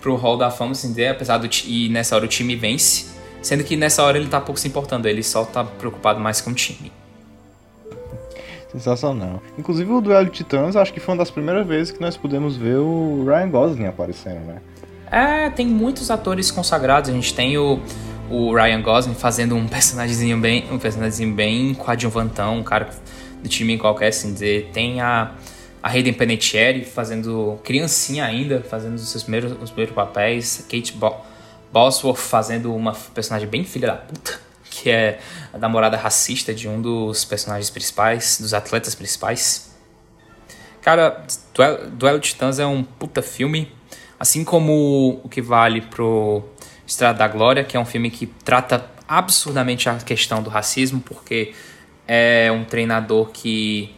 [0.00, 3.12] pro Hall da Fama, assim, apesar do e nessa hora o time vence.
[3.40, 6.50] Sendo que nessa hora ele tá pouco se importando, ele só tá preocupado mais com
[6.50, 6.92] o time.
[8.70, 9.42] Sensacional.
[9.58, 12.56] Inclusive o duelo de Titãs, acho que foi uma das primeiras vezes que nós pudemos
[12.56, 14.62] ver o Ryan Gosling aparecendo, né?
[15.10, 17.10] É, tem muitos atores consagrados.
[17.10, 17.78] A gente tem o,
[18.30, 22.88] o Ryan Gosling fazendo um personagemzinho bem, um personagemzinho bem coadjuvantão, um cara
[23.42, 24.70] do time qualquer, assim dizer.
[24.72, 25.32] Tem a
[25.82, 31.16] a Hayden Panettiere fazendo criancinha ainda, fazendo os seus primeiros, os primeiros papéis, Kate Bo
[31.72, 34.38] Bosworth fazendo uma personagem bem filha da puta,
[34.70, 35.18] que é
[35.52, 39.74] a namorada racista de um dos personagens principais, dos atletas principais.
[40.82, 41.24] Cara,
[41.54, 43.72] Duelo, Duelo de Titãs é um puta filme,
[44.20, 46.44] assim como o que vale pro
[46.86, 51.54] Estrada da Glória, que é um filme que trata absurdamente a questão do racismo, porque
[52.06, 53.94] é um treinador que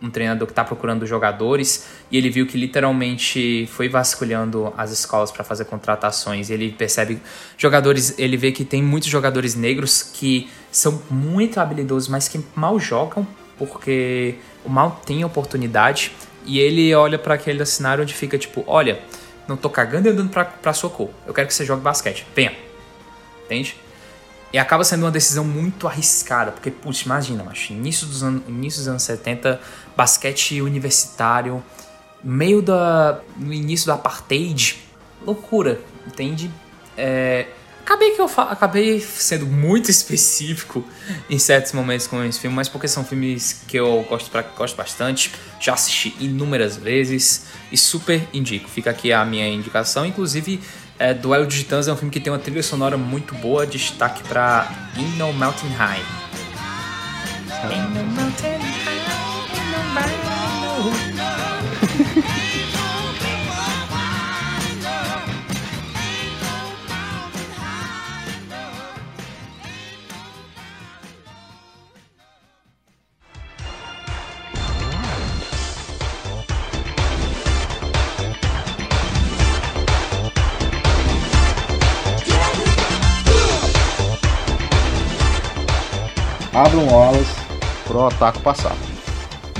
[0.00, 5.30] um treinador que está procurando jogadores e ele viu que literalmente foi vasculhando as escolas
[5.30, 6.50] para fazer contratações.
[6.50, 7.20] Ele percebe
[7.56, 12.78] jogadores, ele vê que tem muitos jogadores negros que são muito habilidosos, mas que mal
[12.78, 13.26] jogam
[13.58, 16.12] porque o mal tem oportunidade.
[16.46, 19.00] E ele olha para aquele cenário onde fica tipo: olha,
[19.46, 21.10] não tô cagando e andando pra, pra cor.
[21.26, 22.24] Eu quero que você jogue basquete.
[22.34, 22.54] Venha.
[23.44, 23.76] Entende?
[24.52, 28.80] E acaba sendo uma decisão muito arriscada, porque, putz, imagina, macho, início dos, anos, início
[28.80, 29.60] dos anos 70,
[29.96, 31.62] basquete universitário,
[32.24, 33.20] meio da.
[33.36, 34.78] no início do apartheid,
[35.24, 36.50] loucura, entende?
[36.96, 37.46] É,
[37.88, 40.84] acabei que eu acabei sendo muito específico
[41.28, 44.76] em certos momentos com esse filme, mas porque são filmes que eu gosto, pra, gosto
[44.76, 48.68] bastante, já assisti inúmeras vezes e super indico.
[48.68, 50.60] Fica aqui a minha indicação, inclusive
[50.98, 54.22] é, Duelo de Titãs é um filme que tem uma trilha sonora muito boa, destaque
[54.24, 56.02] para In No Mountain High.
[57.72, 58.57] In no mountain
[86.58, 87.36] Abram Wallace
[87.86, 88.76] pro ataque passar.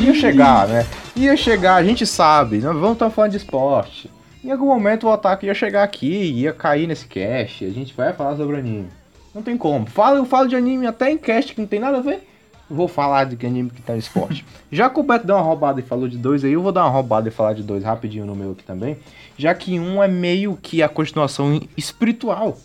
[0.01, 0.84] Ia chegar, né?
[1.14, 4.11] Ia chegar, a gente sabe, nós vamos estar falando de esporte.
[4.42, 8.12] Em algum momento o ataque ia chegar aqui, ia cair nesse cast, a gente vai
[8.12, 8.88] falar sobre anime.
[9.32, 9.86] Não tem como.
[9.86, 12.26] Falo, eu falo de anime até em cast que não tem nada a ver.
[12.68, 14.44] Vou falar de anime que tá em esporte.
[14.68, 16.82] Já que o Beto deu uma roubada e falou de dois aí, eu vou dar
[16.82, 18.96] uma roubada e falar de dois rapidinho no meu aqui também.
[19.36, 22.59] Já que um é meio que a continuação espiritual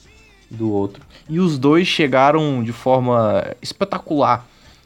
[0.56, 1.04] do outro.
[1.28, 4.46] E os dois chegaram de forma espetacular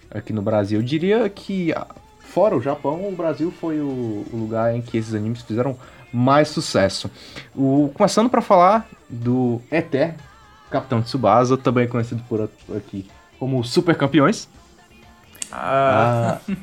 [0.10, 0.80] aqui no Brasil.
[0.80, 1.74] Eu diria que,
[2.20, 5.78] fora o Japão, o Brasil foi o, o lugar em que esses animes fizeram
[6.12, 7.12] mais sucesso.
[7.56, 10.16] O, começando para falar do Eter,
[10.70, 13.08] Capitão Tsubasa, também conhecido por aqui
[13.40, 14.48] como Super Campeões.
[15.52, 16.40] Ah.
[16.48, 16.54] ah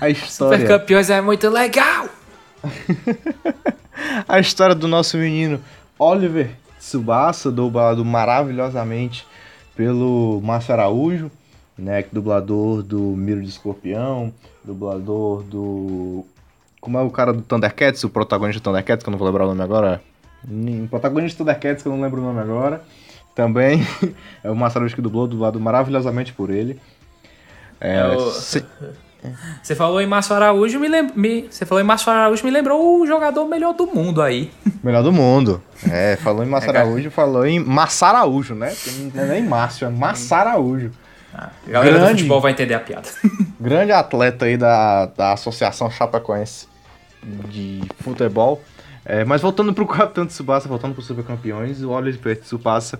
[0.00, 0.58] a história.
[0.58, 2.08] Super Campeões é muito legal!
[4.26, 5.60] a história do nosso menino
[5.98, 6.50] Oliver
[6.84, 9.26] Tsubasa, dublado maravilhosamente
[9.74, 11.30] pelo Márcio Araújo,
[11.76, 14.32] né, é dublador do Miro de Escorpião,
[14.62, 16.24] dublador do...
[16.80, 19.44] Como é o cara do Thundercats, o protagonista do Thundercats, que eu não vou lembrar
[19.44, 20.02] o nome agora?
[20.46, 22.82] O protagonista do Thundercats, que eu não lembro o nome agora.
[23.34, 23.80] Também
[24.44, 26.78] é o Márcio Araújo que dublou, dublado maravilhosamente por ele.
[27.80, 28.30] É, é o...
[28.30, 28.64] Se...
[29.62, 31.10] Você falou em Márcio Araújo, me, lem...
[31.14, 31.46] me...
[31.50, 34.50] Você falou em Márcio Araújo, me lembrou o jogador melhor do mundo aí.
[34.84, 35.62] Melhor do mundo.
[35.90, 38.68] É, falou em Márcio É, Araújo, falou em Massa Araújo, né?
[38.74, 40.90] Porque Não é nem Márcio, é Massa Araújo.
[41.32, 42.12] A galera do Grande.
[42.18, 43.08] futebol vai entender a piada.
[43.58, 46.68] Grande atleta aí da, da Associação Chapecoense
[47.48, 48.60] de Futebol.
[49.04, 52.98] É, mas voltando pro Capitão Tsubasa, voltando pro Super Campeões, o Oliver Tsubasa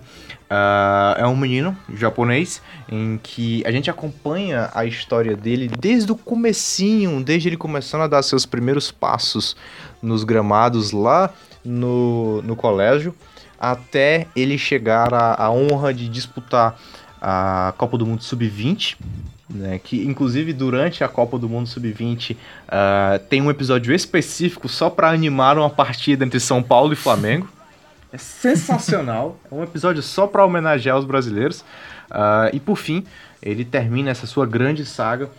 [0.49, 6.15] ah, é um menino japonês em que a gente acompanha a história dele desde o
[6.15, 9.55] comecinho, desde ele começando a dar seus primeiros passos
[10.01, 11.33] nos gramados lá
[11.63, 13.15] no, no colégio,
[13.59, 16.79] até ele chegar à, à honra de disputar
[17.19, 18.97] a Copa do Mundo Sub-20,
[19.49, 22.35] né, que inclusive durante a Copa do Mundo Sub-20
[22.67, 27.47] ah, tem um episódio específico só para animar uma partida entre São Paulo e Flamengo.
[28.11, 31.63] É sensacional, é um episódio só para homenagear os brasileiros.
[32.09, 33.03] Ah, e por fim,
[33.41, 35.29] ele termina essa sua grande saga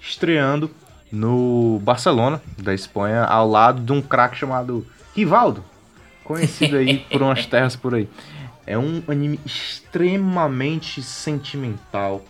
[0.00, 0.70] estreando
[1.10, 5.64] no Barcelona, da Espanha, ao lado de um craque chamado Rivaldo,
[6.24, 8.08] conhecido aí por umas terras por aí.
[8.66, 12.24] É um anime extremamente sentimental,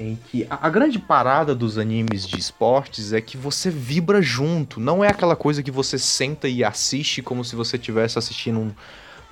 [0.00, 5.04] em que a, grande parada dos animes de esportes é que você vibra junto, não
[5.04, 8.72] é aquela coisa que você senta e assiste como se você estivesse assistindo um,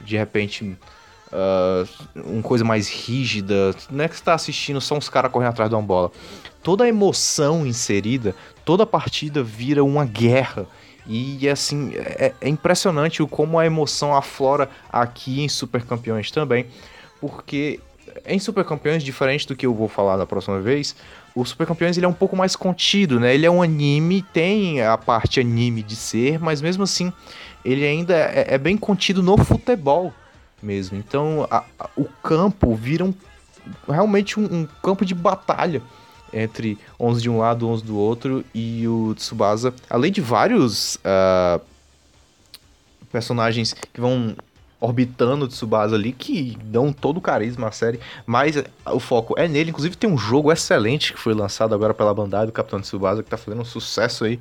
[0.00, 0.76] de repente
[1.32, 5.50] ah, uma coisa mais rígida, não é que você tá assistindo só uns caras correndo
[5.50, 6.10] atrás de uma bola.
[6.62, 10.66] Toda a emoção inserida, toda a partida vira uma guerra.
[11.06, 16.66] E assim, é, é impressionante o como a emoção aflora aqui em Super Campeões também.
[17.20, 17.80] Porque
[18.26, 20.94] em Super Campeões, diferente do que eu vou falar da próxima vez,
[21.34, 23.34] o Super Campeões ele é um pouco mais contido, né?
[23.34, 27.12] Ele é um anime, tem a parte anime de ser, mas mesmo assim,
[27.64, 30.12] ele ainda é, é bem contido no futebol
[30.62, 30.96] mesmo.
[30.98, 33.14] Então, a- a- o campo vira um,
[33.88, 35.82] realmente um, um campo de batalha
[36.32, 41.58] entre 11 de um lado, 11 do outro, e o Tsubasa, além de vários ah,
[43.10, 44.36] personagens que vão
[44.80, 49.48] orbitando o Tsubasa ali, que dão todo o carisma à série, mas o foco é
[49.48, 49.70] nele.
[49.70, 53.30] Inclusive tem um jogo excelente que foi lançado agora pela Bandai do Capitão Tsubasa, que
[53.30, 54.38] tá fazendo um sucesso aí,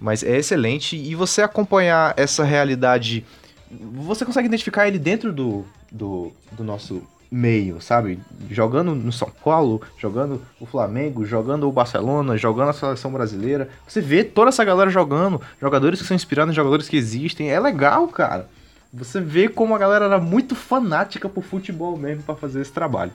[0.00, 3.24] mas é excelente, e você acompanhar essa realidade,
[3.70, 8.20] você consegue identificar ele dentro do, do, do nosso meio, sabe?
[8.50, 13.68] Jogando no São Paulo, jogando o Flamengo, jogando o Barcelona, jogando a seleção brasileira.
[13.86, 17.50] Você vê toda essa galera jogando, jogadores que são inspirados em jogadores que existem.
[17.50, 18.48] É legal, cara.
[18.96, 23.12] Você vê como a galera era muito fanática por futebol mesmo pra fazer esse trabalho.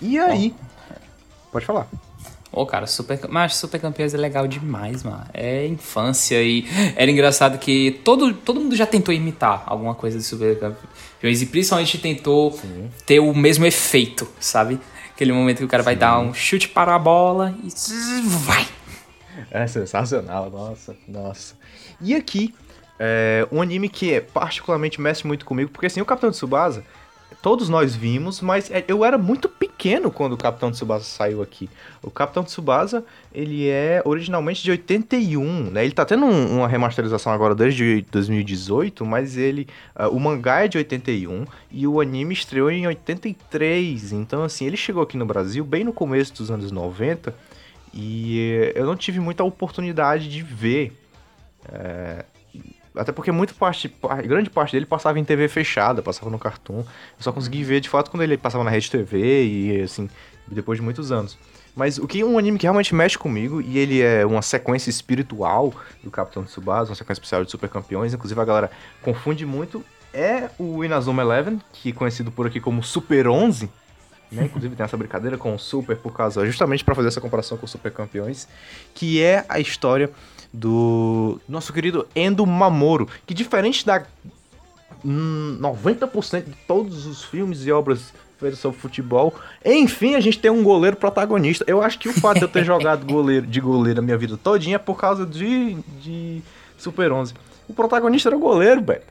[0.00, 0.54] E aí?
[1.50, 1.88] Pode falar.
[2.52, 5.24] Ô, cara, super, mas Super Campeões é legal demais, mano.
[5.32, 10.24] É infância e era engraçado que todo, todo mundo já tentou imitar alguma coisa de
[10.24, 12.58] Super Campeões e principalmente tentou
[13.06, 14.78] ter o mesmo efeito, sabe?
[15.14, 17.70] Aquele momento que o cara vai dar um chute para a bola e
[18.26, 18.66] vai.
[19.50, 21.54] É sensacional, nossa, nossa.
[22.02, 22.54] E aqui,
[23.04, 26.84] é, um anime que particularmente mexe muito comigo, porque assim, o Capitão Tsubasa,
[27.42, 31.68] todos nós vimos, mas é, eu era muito pequeno quando o Capitão Tsubasa saiu aqui.
[32.00, 35.84] O Capitão Tsubasa, ele é originalmente de 81, né?
[35.84, 40.68] Ele tá tendo um- uma remasterização agora desde 2018, mas ele, ah, o mangá é
[40.68, 44.12] de 81 e o anime estreou em 83.
[44.12, 47.34] Então assim, ele chegou aqui no Brasil bem no começo dos anos 90
[47.92, 50.92] e eh, eu não tive muita oportunidade de ver.
[51.72, 52.24] É,
[52.94, 56.78] até porque muita parte, par- grande parte dele passava em TV fechada, passava no Cartoon.
[56.78, 56.86] Eu
[57.18, 60.08] só consegui ver de fato quando ele passava na Rede TV e assim,
[60.46, 61.38] depois de muitos anos.
[61.74, 64.90] Mas o que é um anime que realmente mexe comigo e ele é uma sequência
[64.90, 65.72] espiritual
[66.04, 68.70] do Capitão Tsubasa, uma sequência especial de Super Campeões, inclusive a galera
[69.00, 69.82] confunde muito,
[70.12, 73.70] é o Inazuma Eleven, que é conhecido por aqui como Super 11,
[74.30, 74.44] né?
[74.52, 77.64] Inclusive tem essa brincadeira com o Super por causa justamente para fazer essa comparação com
[77.64, 78.46] o Super Campeões,
[78.94, 80.10] que é a história
[80.52, 84.04] do nosso querido Endo Mamoro, que diferente da
[85.04, 89.32] hum, 90% de todos os filmes e obras feitas sobre futebol,
[89.64, 91.64] enfim, a gente tem um goleiro protagonista.
[91.68, 94.36] Eu acho que o fato de eu ter jogado goleiro, de goleiro a minha vida
[94.36, 96.42] todinha é por causa de, de
[96.76, 97.34] Super 11.
[97.68, 99.02] O protagonista era o goleiro, velho.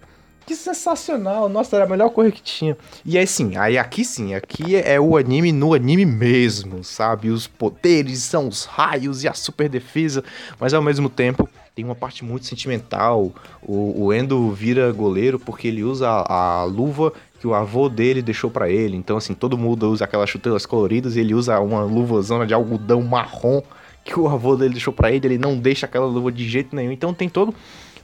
[0.46, 2.76] Que sensacional, nossa, era a melhor coisa que tinha.
[3.06, 7.30] E aí sim, aí aqui sim, aqui é o anime no anime mesmo, sabe?
[7.30, 10.24] Os poderes são os raios e a super defesa,
[10.60, 13.32] mas ao mesmo tempo tem uma parte muito sentimental.
[13.62, 18.22] O, o Endo vira goleiro porque ele usa a, a luva que o avô dele
[18.22, 18.96] deixou pra ele.
[18.98, 23.02] Então, assim, todo mundo usa aquelas chuteiras coloridas e ele usa uma luvazona de algodão
[23.02, 23.62] marrom
[24.04, 25.28] que o avô dele deixou pra ele.
[25.28, 26.92] Ele não deixa aquela luva de jeito nenhum.
[26.92, 27.54] Então tem todo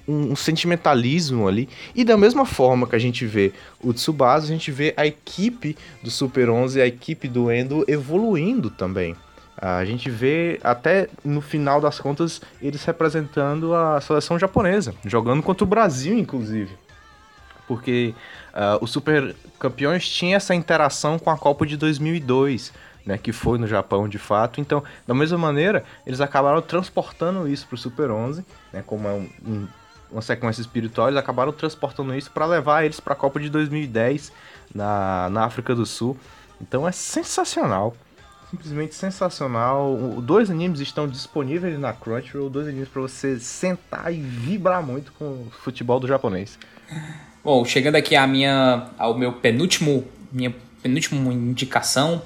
[0.07, 1.67] um, sentimentalismo ali.
[1.93, 3.51] E da mesma forma que a gente vê
[3.81, 7.83] o Tsubasa, a gente vê a equipe do Super 11 e a equipe do Endo
[7.87, 9.15] evoluindo também.
[9.59, 15.63] A gente vê até no final das contas eles representando a seleção japonesa, jogando contra
[15.63, 16.77] o Brasil, inclusive.
[17.67, 18.13] Porque
[18.53, 22.71] uh, os super campeões tinha essa interação com a Copa de 2002,
[23.03, 24.61] né, que foi no Japão de fato.
[24.61, 29.11] Então, da mesma maneira, eles acabaram transportando isso para o Super 11, né, como é
[29.11, 29.67] um, um,
[30.11, 34.31] uma sequência espiritual, eles acabaram transportando isso para levar eles para a Copa de 2010
[34.73, 36.17] na, na África do Sul.
[36.61, 37.95] Então é sensacional
[38.49, 39.97] simplesmente sensacional.
[40.21, 45.25] Dois animes estão disponíveis na Crunchyroll, dois animes para você sentar e vibrar muito com
[45.25, 46.57] o futebol do japonês.
[47.43, 52.21] Bom, chegando aqui à minha, ao meu penúltimo, minha penúltima indicação,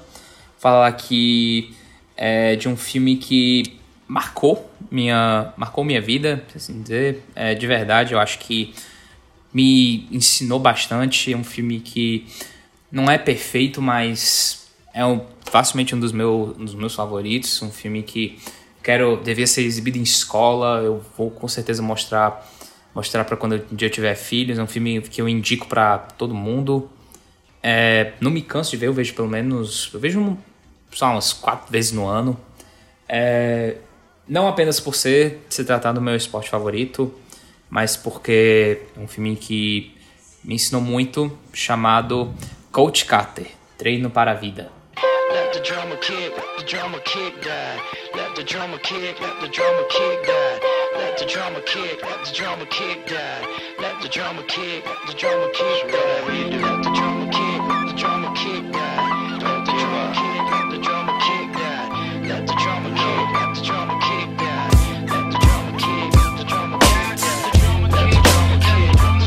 [0.58, 1.74] falar aqui
[2.16, 3.80] é, de um filme que
[4.12, 8.12] marcou minha, marcou minha vida, assim dizer, é, de verdade.
[8.12, 8.74] Eu acho que
[9.54, 11.32] me ensinou bastante.
[11.32, 12.26] É um filme que
[12.90, 17.70] não é perfeito, mas é um, facilmente um dos, meu, um dos meus favoritos, um
[17.70, 18.38] filme que
[18.82, 22.46] quero devia ser exibido em escola, eu vou com certeza mostrar
[22.94, 25.96] mostrar para quando um dia eu tiver filhos, é um filme que eu indico para
[25.96, 26.90] todo mundo.
[27.62, 30.36] É, não me canso de ver, eu vejo pelo menos, eu vejo
[30.90, 32.38] só umas quatro vezes no ano.
[33.08, 33.76] É,
[34.28, 37.12] não apenas por ser se tratar do meu esporte favorito,
[37.68, 39.94] mas porque é um filme que
[40.44, 42.32] me ensinou muito, chamado
[42.70, 43.46] Coach Carter,
[43.78, 44.70] Treino para a Vida.
[45.32, 47.48] Let the drummer kick, the drummer kick.
[48.14, 50.28] Let the drummer kick, let the drummer kick.
[50.94, 53.10] Let the drummer kick, let the drummer kick.
[53.80, 56.71] Let the drummer kick, let the drummer kick die.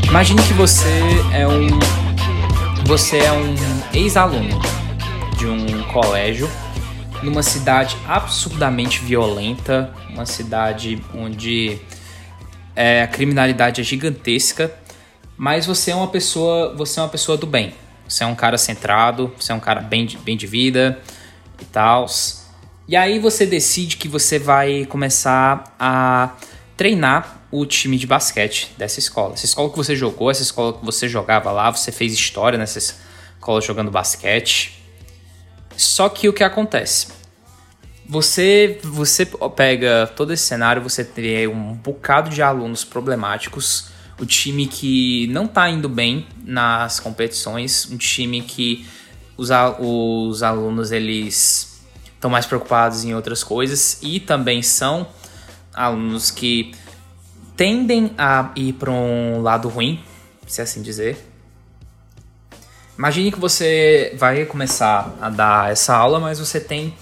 [0.08, 1.02] Imagine que você
[1.32, 1.66] é um
[2.86, 3.54] você é um
[3.92, 4.60] ex-aluno
[5.36, 6.48] de um colégio
[7.22, 11.78] numa cidade absurdamente violenta, uma cidade onde
[12.76, 14.72] é, a criminalidade é gigantesca,
[15.36, 17.74] mas você é uma pessoa, você é uma pessoa do bem.
[18.08, 21.00] Você é um cara centrado, você é um cara bem de, bem de vida
[21.60, 22.06] e tal.
[22.86, 26.30] E aí você decide que você vai começar a
[26.76, 29.34] treinar o time de basquete dessa escola.
[29.34, 32.78] Essa escola que você jogou, essa escola que você jogava lá, você fez história nessa
[32.78, 34.82] escola jogando basquete.
[35.76, 37.08] Só que o que acontece?
[38.08, 39.26] Você, você
[39.56, 43.88] pega todo esse cenário, você tem um bocado de alunos problemáticos,
[44.18, 48.86] o time que não tá indo bem nas competições, um time que
[49.36, 51.82] os, os alunos eles
[52.14, 55.06] estão mais preocupados em outras coisas e também são
[55.74, 56.72] alunos que
[57.56, 60.02] tendem a ir para um lado ruim,
[60.46, 61.18] se assim dizer,
[62.98, 66.96] Imagine que você vai começar a dar essa aula, mas você tem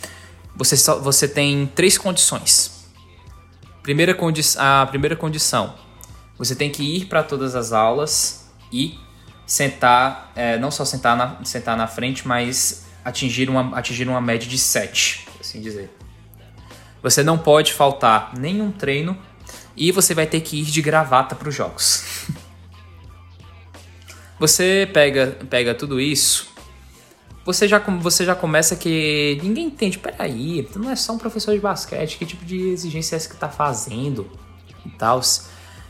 [0.57, 2.85] você só, você tem três condições.
[3.81, 5.75] Primeira condi a primeira condição,
[6.37, 8.99] você tem que ir para todas as aulas e
[9.47, 14.49] sentar, é, não só sentar na, sentar na frente, mas atingir uma, atingir uma média
[14.49, 15.97] de 7, assim dizer.
[17.03, 19.17] Você não pode faltar nenhum treino
[19.77, 22.27] e você vai ter que ir de gravata para os jogos.
[24.39, 26.55] Você pega, pega tudo isso,
[27.45, 29.99] você já, você já começa que ninguém entende.
[29.99, 33.37] Peraí, não é só um professor de basquete, que tipo de exigência é essa que
[33.37, 34.31] tá fazendo
[34.85, 35.21] e tal.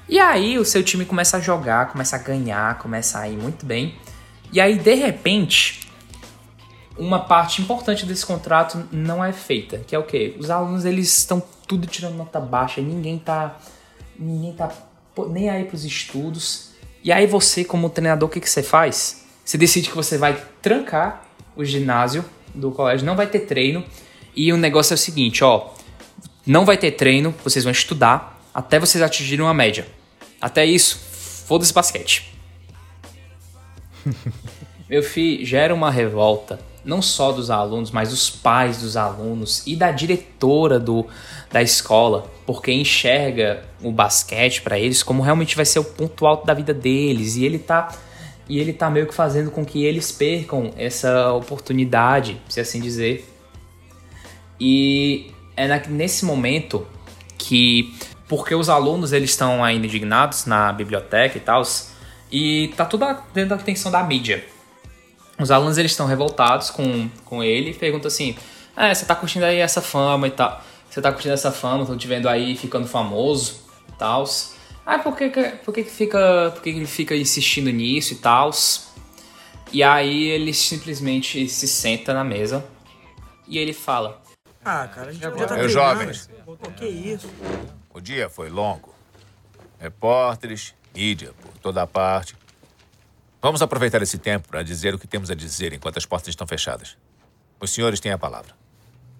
[0.09, 3.64] E aí o seu time começa a jogar, começa a ganhar, começa a ir muito
[3.64, 3.95] bem.
[4.53, 5.89] E aí, de repente,
[6.99, 10.37] uma parte importante desse contrato não é feita, que é o quê?
[10.39, 13.58] Os alunos eles estão tudo tirando nota baixa, ninguém tá
[14.18, 14.72] ninguém tá
[15.28, 16.70] nem aí pros estudos.
[17.02, 19.24] E aí você, como treinador, o que, que você faz?
[19.44, 23.84] Você decide que você vai trancar o ginásio do colégio, não vai ter treino.
[24.34, 25.70] E o negócio é o seguinte, ó.
[26.46, 29.86] Não vai ter treino, vocês vão estudar até vocês atingirem uma média.
[30.40, 30.98] Até isso,
[31.46, 32.34] foda-se basquete.
[34.88, 39.74] Meu filho, gera uma revolta não só dos alunos, mas dos pais dos alunos e
[39.74, 41.07] da diretora do,
[41.51, 46.47] da escola, porque enxerga o basquete para eles como realmente vai ser o ponto alto
[46.47, 47.95] da vida deles e ele tá
[48.47, 53.26] e ele tá meio que fazendo com que eles percam essa oportunidade, se assim dizer.
[54.61, 56.87] E é nesse momento
[57.39, 57.95] que
[58.28, 61.62] porque os alunos eles estão ainda indignados na biblioteca e tal,
[62.30, 64.45] e tá tudo dentro da atenção da mídia
[65.39, 68.37] os alunos eles estão revoltados com, com ele e perguntam assim:
[68.76, 70.62] é, você tá curtindo aí essa fama e tal?
[70.89, 74.24] Você tá curtindo essa fama, tô te vendo aí ficando famoso e tal.
[74.87, 75.28] Ah, por que,
[75.64, 76.51] por que, que fica.
[76.53, 78.51] Por que ele fica insistindo nisso e tal?
[79.72, 82.64] E aí ele simplesmente se senta na mesa
[83.49, 84.22] e ele fala:
[84.64, 85.99] Ah, cara, a gente podia estar Meus treinando.
[85.99, 86.30] jovens.
[86.45, 87.28] Pô, que isso?
[87.93, 88.95] O dia foi longo.
[89.80, 92.37] Repórteres, mídia por toda parte.
[93.45, 96.47] Vamos aproveitar esse tempo para dizer o que temos a dizer enquanto as portas estão
[96.47, 96.97] fechadas.
[97.61, 98.55] Os senhores têm a palavra.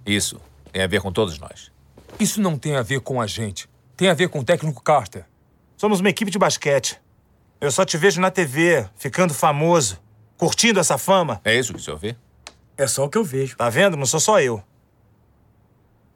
[0.07, 0.41] Isso
[0.73, 1.71] tem a ver com todos nós.
[2.19, 3.69] Isso não tem a ver com a gente.
[3.95, 5.27] Tem a ver com o técnico Carter.
[5.77, 6.99] Somos uma equipe de basquete.
[7.61, 10.01] Eu só te vejo na TV, ficando famoso,
[10.39, 11.39] curtindo essa fama.
[11.45, 12.17] É isso que o senhor vê?
[12.79, 13.59] É só o que eu vejo.
[13.59, 13.95] Tá vendo?
[13.95, 14.65] Não sou só eu.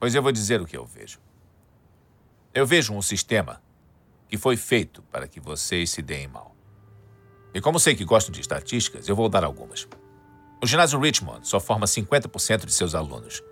[0.01, 1.19] Pois eu vou dizer o que eu vejo.
[2.55, 3.61] Eu vejo um sistema
[4.31, 6.48] que foi feito para que vocês se deem mal.
[7.55, 9.89] E como sei que gostam de estatísticas, eu vou dar algumas.
[10.63, 13.43] O ginásio Richmond só forma 50% de seus alunos.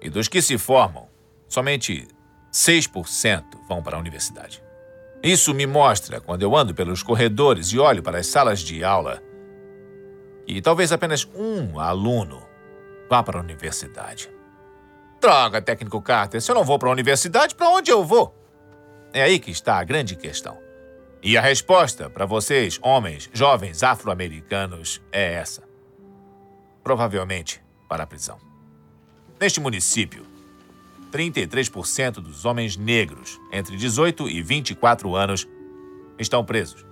[0.00, 1.08] E dos que se formam,
[1.48, 2.06] somente
[2.52, 4.62] 6% vão para a universidade.
[5.22, 9.20] Isso me mostra, quando eu ando pelos corredores e olho para as salas de aula,
[10.46, 12.40] que talvez apenas um aluno
[13.10, 14.30] vá para a universidade.
[15.20, 18.34] Droga, técnico Carter, se eu não vou para a universidade, para onde eu vou?
[19.12, 20.58] É aí que está a grande questão.
[21.22, 25.62] E a resposta para vocês, homens, jovens afro-americanos, é essa.
[26.82, 28.38] Provavelmente para a prisão.
[29.40, 30.24] Neste município,
[31.10, 35.48] 33% dos homens negros entre 18 e 24 anos
[36.18, 36.86] estão presos.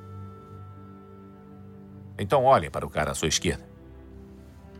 [2.18, 3.66] Então olhem para o cara à sua esquerda.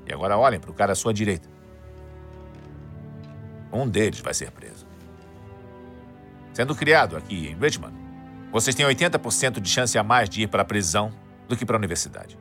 [0.06, 1.48] E agora olhem para o cara à sua direita.
[3.72, 4.86] Um deles vai ser preso.
[6.52, 8.05] Sendo criado aqui em Richmond,
[8.56, 11.12] vocês têm 80% de chance a mais de ir para a prisão
[11.46, 12.38] do que para a universidade.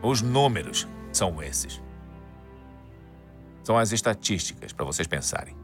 [0.00, 1.82] Os números são esses.
[3.64, 5.56] São as estatísticas para vocês pensarem.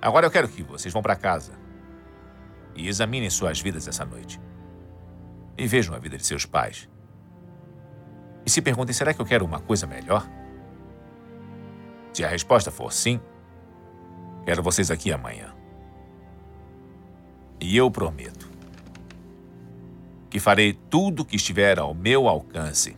[0.00, 1.52] Agora eu quero que vocês vão para casa
[2.74, 4.40] e examinem suas vidas essa noite.
[5.58, 6.88] E vejam a vida de seus pais.
[8.46, 10.26] E se perguntem: será que eu quero uma coisa melhor?
[12.14, 13.20] Se a resposta for sim,
[14.46, 15.54] quero vocês aqui amanhã.
[17.62, 18.50] E eu prometo
[20.28, 22.96] que farei tudo o que estiver ao meu alcance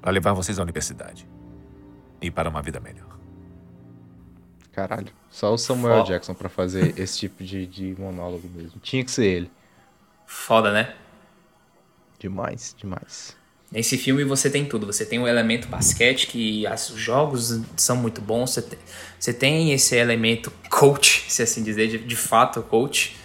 [0.00, 1.26] para levar vocês à universidade
[2.20, 3.18] e para uma vida melhor.
[4.70, 5.12] Caralho.
[5.30, 6.08] Só o Samuel Foda.
[6.12, 8.78] Jackson pra fazer esse tipo de, de monólogo mesmo.
[8.80, 9.50] Tinha que ser ele.
[10.26, 10.94] Foda, né?
[12.18, 13.36] Demais, demais.
[13.70, 14.86] Nesse filme você tem tudo.
[14.86, 18.50] Você tem o elemento basquete, que as- os jogos são muito bons.
[18.52, 18.78] Você tem,
[19.18, 23.16] você tem esse elemento coach, se assim dizer, de, de fato coach,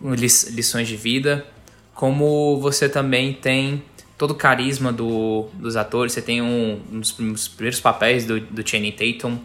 [0.00, 1.46] lições de vida.
[1.94, 3.82] Como você também tem
[4.16, 6.12] todo o carisma do, dos atores.
[6.12, 9.38] Você tem um, um dos prim- os primeiros papéis do, do Channing Tatum.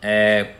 [0.00, 0.52] É,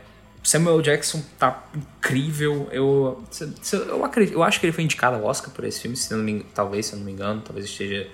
[0.43, 2.67] Samuel Jackson tá incrível.
[2.71, 3.23] Eu,
[3.71, 6.45] eu, acredito, eu acho que ele foi indicado ao Oscar por esse filme, se me,
[6.53, 8.07] talvez, se eu não me engano, talvez esteja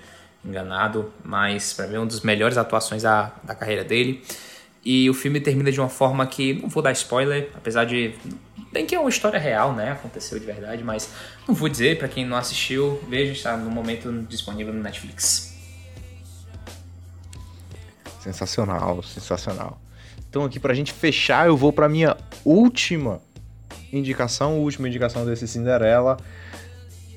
[0.44, 4.22] enganado, mas pra mim é uma das melhores atuações da, da carreira dele.
[4.84, 8.14] E o filme termina de uma forma que, não vou dar spoiler, apesar de.
[8.72, 9.92] Bem que é uma história real, né?
[9.92, 11.10] Aconteceu de verdade, mas
[11.46, 15.56] não vou dizer, pra quem não assistiu, veja, está no momento disponível no Netflix.
[18.20, 19.80] Sensacional, sensacional.
[20.28, 23.20] Então aqui pra gente fechar, eu vou pra minha última
[23.92, 26.16] indicação, última indicação desse Cinderela,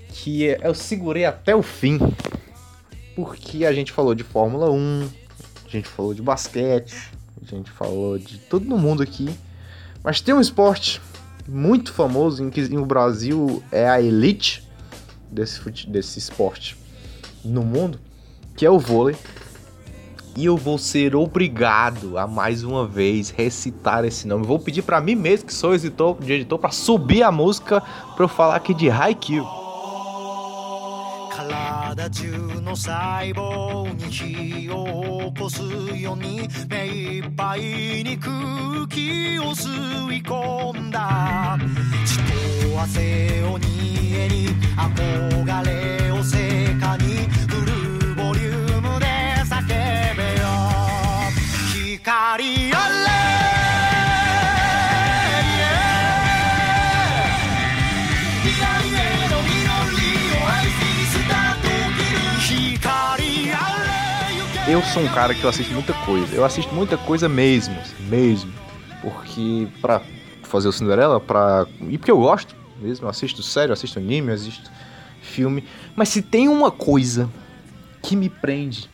[0.09, 1.99] que é, eu segurei até o fim,
[3.15, 5.09] porque a gente falou de Fórmula 1,
[5.65, 9.29] a gente falou de basquete, a gente falou de tudo no mundo aqui,
[10.03, 10.99] mas tem um esporte
[11.47, 14.67] muito famoso em que o Brasil é a elite
[15.29, 16.77] desse, desse esporte
[17.43, 17.99] no mundo,
[18.55, 19.15] que é o vôlei.
[20.35, 24.47] E eu vou ser obrigado a mais uma vez recitar esse nome.
[24.47, 27.81] Vou pedir pra mim mesmo, que sou editor, de editor, pra subir a música
[28.15, 29.62] pra eu falar aqui de Haikyuu.
[31.49, 35.61] 体中の細胞に火を起こす
[35.97, 37.61] ように目いっぱい
[38.03, 39.69] に空気を吸
[40.13, 41.57] い込んだ。
[42.05, 42.17] 血
[42.71, 49.05] と汗を煮えに憧れを成果にフルボリュームで
[49.45, 49.67] 叫
[50.15, 50.47] べよ。
[51.99, 53.02] 光あ
[64.73, 66.35] Eu sou um cara que eu assisto muita coisa.
[66.35, 67.77] Eu assisto muita coisa mesmo,
[68.09, 68.51] mesmo.
[69.03, 70.01] Porque pra
[70.41, 71.67] fazer o Cinderela, pra.
[71.81, 74.71] E porque eu gosto mesmo, eu assisto sério, assisto anime, assisto
[75.21, 75.63] filme.
[75.95, 77.29] Mas se tem uma coisa
[78.01, 78.89] que me prende,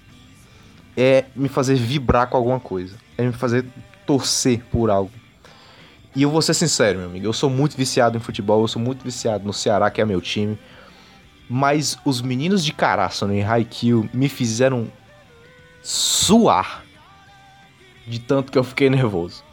[0.97, 2.97] é me fazer vibrar com alguma coisa.
[3.17, 3.65] É me fazer
[4.05, 5.11] torcer por algo.
[6.13, 8.81] E eu vou ser sincero, meu amigo, eu sou muito viciado em futebol, eu sou
[8.81, 10.59] muito viciado no Ceará, que é meu time.
[11.49, 14.91] Mas os meninos de Caraço em Haikyuu me fizeram
[15.81, 16.83] suar
[18.07, 19.43] de tanto que eu fiquei nervoso.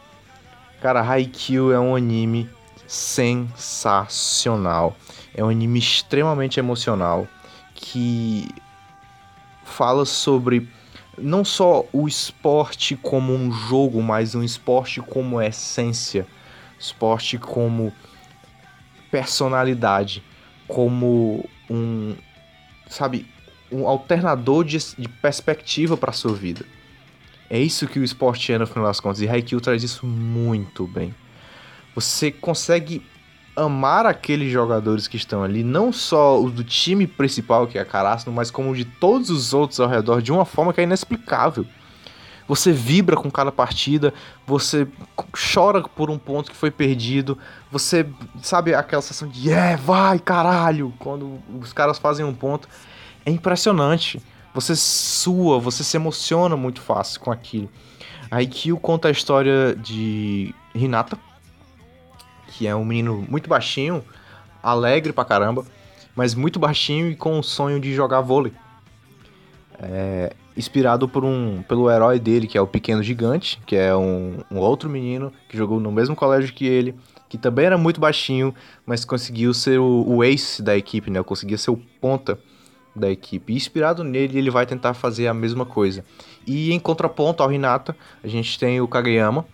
[0.81, 2.49] Cara, Haikyuu é um anime
[2.87, 4.97] sensacional.
[5.35, 7.29] É um anime extremamente emocional
[7.74, 8.49] que
[9.64, 10.68] fala sobre
[11.18, 16.27] não só o esporte como um jogo, mas um esporte como essência,
[16.79, 17.93] esporte como
[19.11, 20.22] personalidade,
[20.68, 22.14] como um,
[22.89, 23.27] sabe,
[23.71, 26.64] um alternador de, de perspectiva para sua vida.
[27.49, 30.87] É isso que o esporte é no final das contas, e Haikyuu traz isso muito
[30.87, 31.14] bem.
[31.95, 33.03] Você consegue
[33.57, 37.85] amar aqueles jogadores que estão ali, não só os do time principal, que é a
[37.85, 41.67] Karasuno, mas como de todos os outros ao redor, de uma forma que é inexplicável.
[42.47, 44.14] Você vibra com cada partida,
[44.47, 44.87] você
[45.33, 47.37] chora por um ponto que foi perdido,
[47.73, 48.07] você
[48.41, 52.69] sabe aquela sensação de yeah, vai caralho, quando os caras fazem um ponto.
[53.27, 54.22] É impressionante.
[54.55, 57.68] Você sua, você se emociona muito fácil com aquilo.
[58.31, 61.18] A Aikyu conta a história de Hinata,
[62.47, 64.03] que é um menino muito baixinho,
[64.62, 65.64] alegre pra caramba,
[66.14, 68.53] mas muito baixinho e com o sonho de jogar vôlei.
[69.79, 74.39] É, inspirado por um, pelo herói dele, que é o Pequeno Gigante, que é um,
[74.51, 76.95] um, outro menino que jogou no mesmo colégio que ele,
[77.29, 78.55] que também era muito baixinho,
[78.87, 81.22] mas conseguiu ser o, o ace da equipe, né?
[81.22, 82.39] Conseguia ser o ponta
[82.97, 83.53] da equipe.
[83.53, 86.05] Inspirado nele, ele vai tentar fazer a mesma coisa.
[86.47, 89.45] E em contraponto ao Hinata, a gente tem o Kageyama,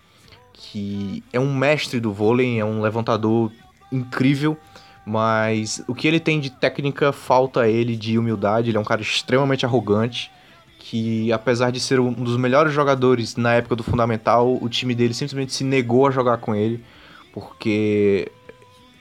[0.53, 3.51] que é um mestre do vôlei, é um levantador
[3.91, 4.57] incrível,
[5.05, 8.69] mas o que ele tem de técnica falta a ele de humildade.
[8.69, 10.31] Ele é um cara extremamente arrogante,
[10.79, 15.13] que apesar de ser um dos melhores jogadores na época do Fundamental, o time dele
[15.13, 16.83] simplesmente se negou a jogar com ele,
[17.33, 18.31] porque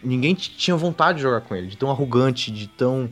[0.03, 3.11] ninguém tinha vontade de jogar com ele, de tão arrogante, de tão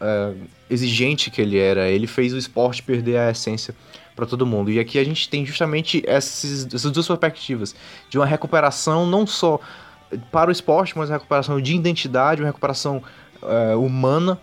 [0.00, 1.88] uh, exigente que ele era.
[1.88, 3.74] Ele fez o esporte perder a essência
[4.14, 4.70] para todo mundo.
[4.70, 7.74] E aqui a gente tem justamente esses, essas duas perspectivas
[8.10, 9.60] de uma recuperação não só
[10.32, 13.02] para o esporte, mas uma recuperação de identidade, uma recuperação
[13.42, 14.38] uh, humana.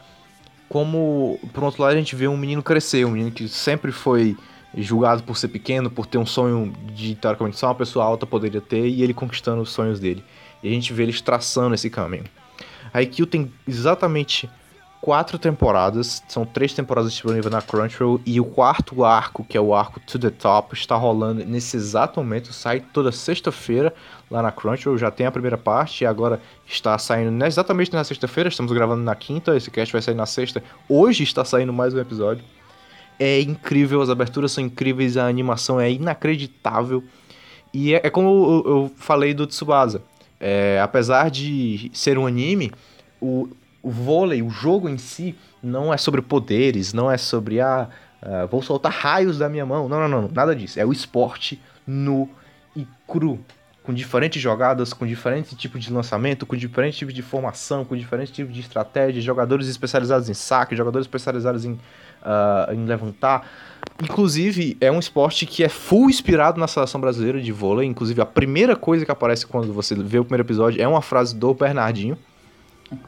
[0.70, 4.36] Como, por outro lado, a gente vê um menino crescer, um menino que sempre foi
[4.78, 8.62] julgado por ser pequeno, por ter um sonho de, teoricamente, só uma pessoa alta poderia
[8.62, 10.24] ter, e ele conquistando os sonhos dele.
[10.64, 12.26] E a gente vê eles traçando esse caminho.
[12.94, 14.50] A Aikyu tem exatamente
[15.02, 19.76] quatro temporadas, são três temporadas disponíveis na Crunchyroll, e o quarto arco, que é o
[19.76, 23.94] arco To The Top, está rolando nesse exato momento, sai toda sexta-feira
[24.32, 28.50] lá na Crunchyroll, já tem a primeira parte, e agora está saindo exatamente na sexta-feira,
[28.50, 32.00] estamos gravando na quinta, esse cast vai sair na sexta, hoje está saindo mais um
[32.00, 32.44] episódio.
[33.20, 37.04] É incrível, as aberturas são incríveis, a animação é inacreditável,
[37.72, 40.02] e é, é como eu, eu, falei do Tsubasa,
[40.40, 42.72] é, apesar de ser um anime,
[43.22, 43.50] o,
[43.86, 47.88] o vôlei, o jogo em si, não é sobre poderes, não é sobre, ah,
[48.24, 49.88] uh, vou soltar raios da minha mão.
[49.88, 50.80] Não, não, não, nada disso.
[50.80, 52.28] É o esporte nu
[52.76, 53.40] e cru.
[53.84, 58.34] Com diferentes jogadas, com diferentes tipos de lançamento, com diferentes tipos de formação, com diferentes
[58.34, 63.48] tipos de estratégia, jogadores especializados em saque, jogadores especializados em, uh, em levantar.
[64.02, 67.88] Inclusive, é um esporte que é full inspirado na seleção brasileira de vôlei.
[67.88, 71.36] Inclusive, a primeira coisa que aparece quando você vê o primeiro episódio é uma frase
[71.36, 72.18] do Bernardinho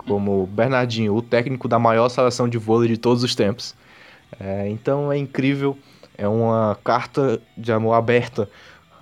[0.08, 3.76] como Bernardinho, o técnico da maior seleção de vôlei de todos os tempos.
[4.40, 5.78] É, então é incrível,
[6.18, 8.50] é uma carta de amor aberta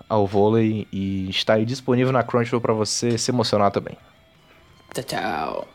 [0.08, 3.98] ao vôlei e está aí disponível na Crunchyroll para você se emocionar também.
[4.94, 5.68] Tchau, tchau.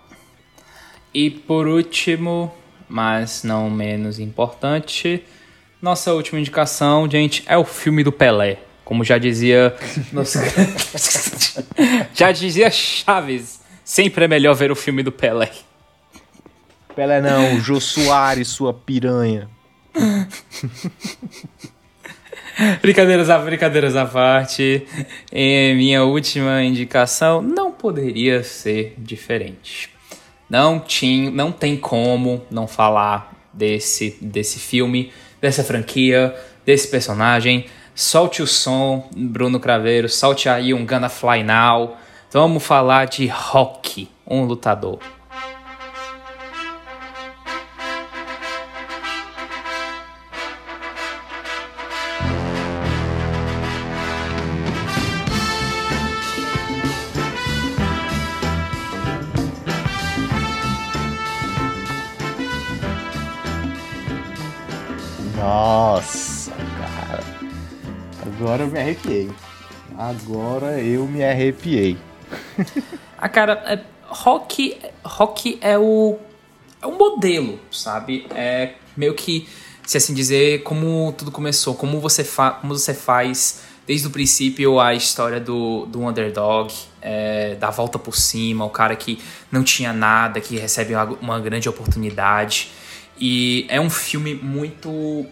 [1.12, 2.54] E por último,
[2.88, 5.24] mas não menos importante,
[5.82, 8.58] nossa última indicação, gente, é o filme do Pelé.
[8.84, 9.74] Como já dizia.
[12.12, 13.59] Já dizia Chaves
[13.90, 15.50] Sempre é melhor ver o filme do Pelé.
[16.94, 19.50] Pelé não, Jô Soares, sua piranha.
[22.80, 24.86] brincadeiras, a, brincadeiras à parte.
[25.32, 29.90] E minha última indicação não poderia ser diferente.
[30.48, 36.32] Não, tinha, não tem como não falar desse, desse filme, dessa franquia,
[36.64, 37.66] desse personagem.
[37.92, 40.08] Solte o som, Bruno Craveiro.
[40.08, 41.96] Solte aí um Gonna Fly Now.
[42.30, 45.00] Então vamos falar de Rock, um lutador.
[65.36, 67.24] Nossa, cara.
[68.24, 69.30] Agora eu me arrepiei.
[69.98, 71.98] Agora eu me arrepiei.
[73.18, 76.18] A cara, é, rock, rock é o
[76.82, 78.26] é um modelo, sabe?
[78.34, 79.48] É meio que,
[79.86, 84.80] se assim dizer, como tudo começou, como você, fa como você faz desde o princípio
[84.80, 89.18] a história do, do underdog, é, da volta por cima, o cara que
[89.50, 92.70] não tinha nada, que recebe uma, uma grande oportunidade.
[93.18, 95.26] E é um filme muito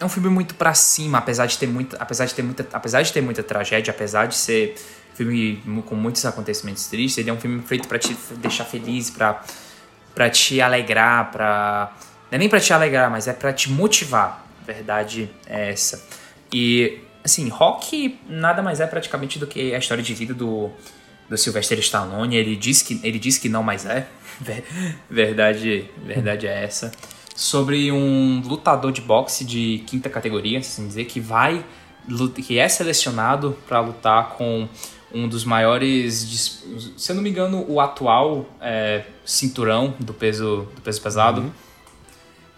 [0.00, 3.02] é um filme muito para cima, apesar de ter muita, apesar de ter muita, apesar
[3.02, 4.74] de ter muita tragédia, apesar de ser
[5.14, 9.42] filme com muitos acontecimentos tristes, ele é um filme feito para te deixar feliz, para
[10.14, 11.92] para te alegrar, para
[12.30, 14.46] não é nem para te alegrar, mas é para te motivar.
[14.66, 16.04] Verdade é essa.
[16.52, 20.70] E assim, Rock nada mais é praticamente do que a história de vida do
[21.28, 22.36] do Sylvester Stallone.
[22.36, 24.06] Ele diz que ele diz que não mais é.
[25.08, 26.90] verdade, verdade é essa
[27.34, 31.64] sobre um lutador de boxe de quinta categoria, assim dizer, que vai
[32.44, 34.68] que é selecionado para lutar com
[35.14, 36.64] um dos maiores,
[36.96, 41.42] se eu não me engano, o atual é, cinturão do peso do peso pesado.
[41.42, 41.50] Uhum.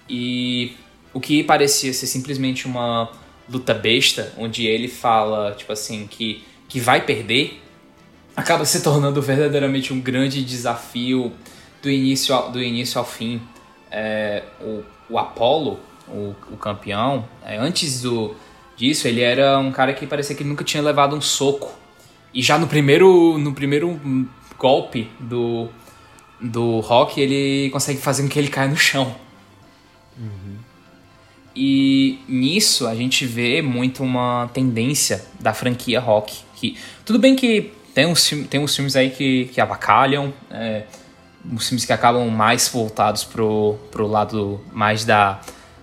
[0.09, 0.77] E
[1.12, 3.11] o que parecia ser simplesmente uma
[3.49, 7.61] luta besta, onde ele fala, tipo assim, que, que vai perder,
[8.37, 11.33] acaba se tornando verdadeiramente um grande desafio
[11.83, 13.41] do início ao, do início ao fim
[13.95, 15.79] é, o, o Apollo,
[16.09, 18.35] o, o campeão, é, antes do,
[18.77, 21.73] disso, ele era um cara que parecia que nunca tinha levado um soco.
[22.33, 24.01] E já no primeiro, no primeiro
[24.59, 25.69] golpe do,
[26.41, 29.15] do Rock, ele consegue fazer com que ele caia no chão.
[30.19, 30.57] Uhum.
[31.55, 36.41] E nisso a gente vê muito uma tendência da franquia Rock.
[36.57, 40.83] Que, tudo bem que tem uns, tem uns filmes aí que, que abacalham, é,
[41.53, 45.41] os filmes que acabam mais voltados pro, pro lado mais da,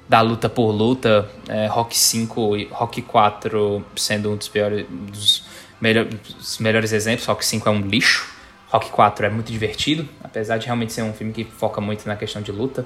[0.09, 5.43] da luta por luta, é, Rock 5 e Rock 4 sendo um dos piores dos,
[5.79, 8.27] melhor, dos melhores exemplos, Rock 5 é um lixo,
[8.69, 12.15] Rock 4 é muito divertido, apesar de realmente ser um filme que foca muito na
[12.15, 12.85] questão de luta,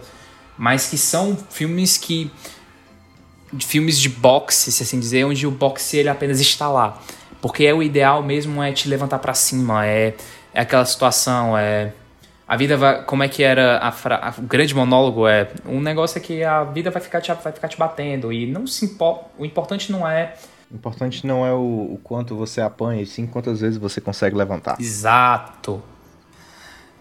[0.57, 2.31] mas que são filmes que
[3.59, 6.99] filmes de boxe, se assim dizer, onde o boxe ele apenas está lá.
[7.41, 10.15] Porque é o ideal mesmo é te levantar para cima, é,
[10.53, 11.93] é aquela situação, é
[12.47, 13.03] a vida vai.
[13.03, 15.27] Como é que era a, fra, o grande monólogo?
[15.27, 15.49] É.
[15.65, 18.31] Um negócio é que a vida vai ficar te, vai ficar te batendo.
[18.31, 20.35] E não se impo, o importante não é.
[20.69, 24.35] O importante não é o, o quanto você apanha, e sim quantas vezes você consegue
[24.35, 24.77] levantar.
[24.79, 25.81] Exato.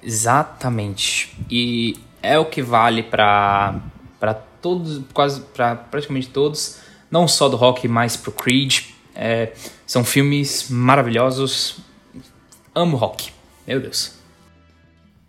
[0.02, 1.36] Exatamente.
[1.50, 3.80] E é o que vale para
[4.18, 6.78] para todos, quase para praticamente todos,
[7.10, 8.80] não só do rock, mas pro Creed.
[9.14, 9.52] É,
[9.86, 11.78] são filmes maravilhosos.
[12.74, 13.30] Amo rock.
[13.66, 14.23] Meu Deus.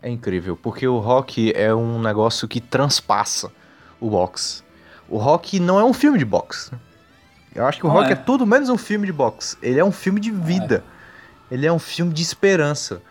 [0.05, 3.51] É incrível, porque o rock é um negócio que transpassa
[3.99, 4.61] o boxe.
[5.09, 6.71] O rock não é um filme de boxe.
[7.55, 8.11] Eu acho que o não rock é.
[8.11, 8.15] é.
[8.15, 9.57] tudo menos um filme de boxe.
[9.63, 10.83] Ele é um filme de vida.
[11.49, 11.55] É.
[11.55, 13.01] Ele é um filme de esperança.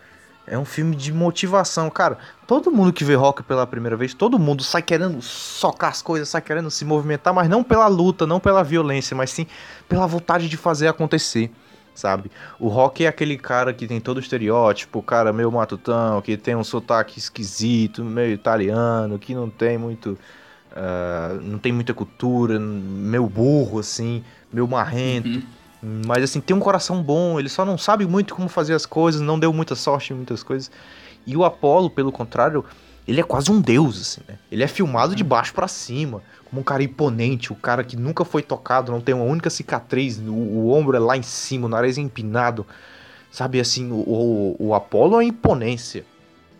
[0.47, 1.89] É um filme de motivação.
[1.89, 2.17] Cara,
[2.47, 6.29] todo mundo que vê rock pela primeira vez, todo mundo sai querendo socar as coisas,
[6.29, 9.45] sai querendo se movimentar, mas não pela luta, não pela violência, mas sim
[9.89, 11.51] pela vontade de fazer acontecer
[11.95, 12.29] sabe?
[12.59, 16.37] O Rock é aquele cara que tem todo o estereótipo, o cara meio matutão, que
[16.37, 20.17] tem um sotaque esquisito, meio italiano, que não tem muito.
[20.71, 25.29] Uh, não tem muita cultura, meio burro, assim, meio marrento.
[25.81, 26.01] Uhum.
[26.05, 29.21] Mas assim, tem um coração bom, ele só não sabe muito como fazer as coisas,
[29.21, 30.69] não deu muita sorte em muitas coisas.
[31.25, 32.65] E o Apollo, pelo contrário,
[33.07, 34.37] ele é quase um deus, assim, né?
[34.51, 36.21] Ele é filmado de baixo para cima
[36.59, 40.31] um cara imponente, o cara que nunca foi tocado, não tem uma única cicatriz, o,
[40.31, 42.65] o ombro é lá em cima, o nariz é empinado.
[43.31, 46.05] Sabe assim, o, o, o Apollo é imponência.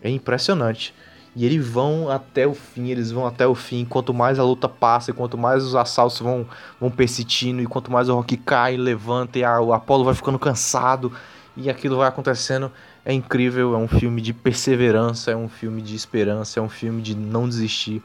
[0.02, 0.94] É impressionante.
[1.34, 3.84] E eles vão até o fim, eles vão até o fim.
[3.84, 6.46] Quanto mais a luta passa, quanto mais os assaltos vão,
[6.80, 10.38] vão persistindo, e quanto mais o Rock cai, levanta, e a, o Apollo vai ficando
[10.38, 11.12] cansado,
[11.56, 12.70] e aquilo vai acontecendo.
[13.04, 17.00] É incrível, é um filme de perseverança, é um filme de esperança, é um filme
[17.02, 18.02] de não desistir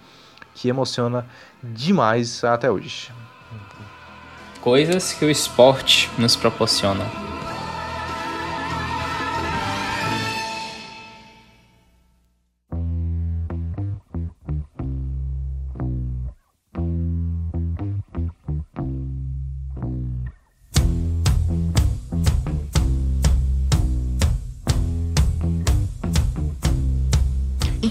[0.53, 1.25] que emociona
[1.63, 3.11] demais até hoje.
[4.61, 7.05] Coisas que o esporte nos proporciona.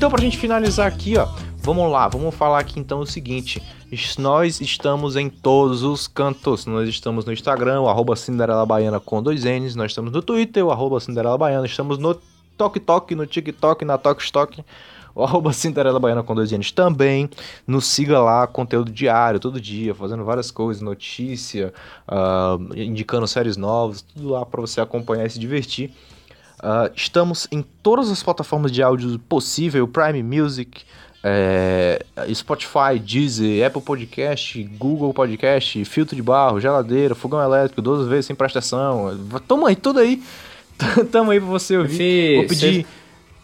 [0.00, 1.28] Então, pra gente finalizar aqui, ó,
[1.62, 3.62] Vamos lá, vamos falar aqui então o seguinte:
[4.18, 6.64] nós estamos em todos os cantos.
[6.64, 9.76] Nós estamos no Instagram, o arroba Cinderela Baiana com dois N's.
[9.76, 11.66] Nós estamos no Twitter, o arroba Cinderela Baiana.
[11.66, 12.18] Estamos no
[12.56, 14.64] TokTok, no TikTok, na TokStok.
[15.14, 17.28] O arroba Cinderela Baiana com dois N's também.
[17.66, 21.74] Nos siga lá, conteúdo diário, todo dia, fazendo várias coisas, notícia,
[22.08, 25.90] uh, indicando séries novas, tudo lá para você acompanhar e se divertir.
[26.58, 30.84] Uh, estamos em todas as plataformas de áudio possível, Prime Music,
[31.22, 32.04] é,
[32.34, 38.36] Spotify, Deezer, Apple Podcast, Google Podcast, filtro de barro, geladeira, fogão elétrico, 12 vezes sem
[38.36, 39.18] prestação.
[39.46, 40.22] Toma aí, tudo aí.
[41.12, 42.36] Tamo aí pra você ouvir.
[42.36, 42.86] Vou pedir.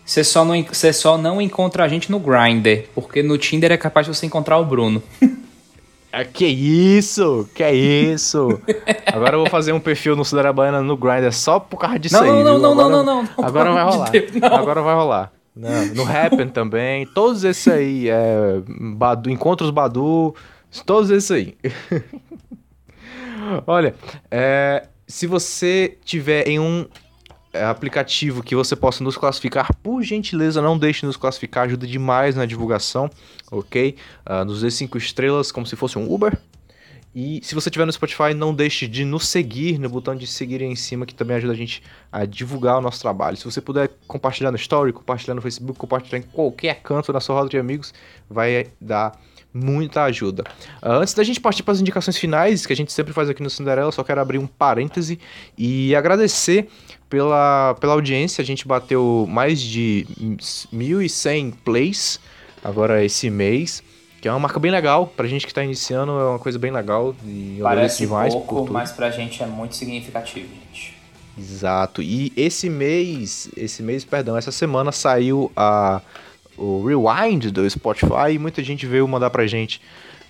[0.04, 0.54] Você só, não,
[0.92, 4.56] só não encontra a gente no Grindr, porque no Tinder é capaz de você encontrar
[4.58, 5.02] o Bruno.
[6.12, 7.46] Ah, que isso?
[7.54, 8.58] Que isso?
[9.04, 12.14] Agora eu vou fazer um perfil no Cidadã Baiana no Grindr só por causa disso
[12.14, 12.44] não, aí.
[12.44, 14.12] Não, não, não, não, não, não, Agora vai rolar.
[14.42, 15.32] Agora vai rolar.
[15.56, 17.06] Não, no Happen também.
[17.06, 18.08] Todos esses aí.
[18.10, 20.34] É, Badu, Encontros Badu.
[20.84, 21.56] Todos esses aí.
[23.66, 23.94] Olha,
[24.30, 26.86] é, se você tiver em um
[27.52, 31.86] é, aplicativo que você possa nos classificar, por gentileza, não deixe de nos classificar, ajuda
[31.86, 33.08] demais na divulgação,
[33.50, 33.96] ok?
[34.28, 36.36] Uh, nos dê 5 estrelas como se fosse um Uber.
[37.18, 40.60] E se você estiver no Spotify, não deixe de nos seguir no botão de seguir
[40.60, 43.38] aí em cima, que também ajuda a gente a divulgar o nosso trabalho.
[43.38, 47.36] Se você puder compartilhar no Story, compartilhar no Facebook, compartilhar em qualquer canto da sua
[47.36, 47.94] roda de amigos,
[48.28, 49.18] vai dar
[49.50, 50.44] muita ajuda.
[50.82, 53.42] Uh, antes da gente partir para as indicações finais, que a gente sempre faz aqui
[53.42, 55.18] no Cinderela, só quero abrir um parêntese
[55.56, 56.68] e agradecer
[57.08, 58.42] pela, pela audiência.
[58.42, 62.20] A gente bateu mais de 1.100 plays
[62.62, 63.82] agora esse mês,
[64.20, 65.06] que é uma marca bem legal.
[65.06, 67.14] Pra gente que tá iniciando, é uma coisa bem legal.
[67.24, 70.96] E Parece demais pouco, mas pra gente é muito significativo, gente.
[71.38, 72.02] Exato.
[72.02, 76.00] E esse mês, esse mês, perdão, essa semana saiu a
[76.58, 79.78] o Rewind do Spotify e muita gente veio mandar pra gente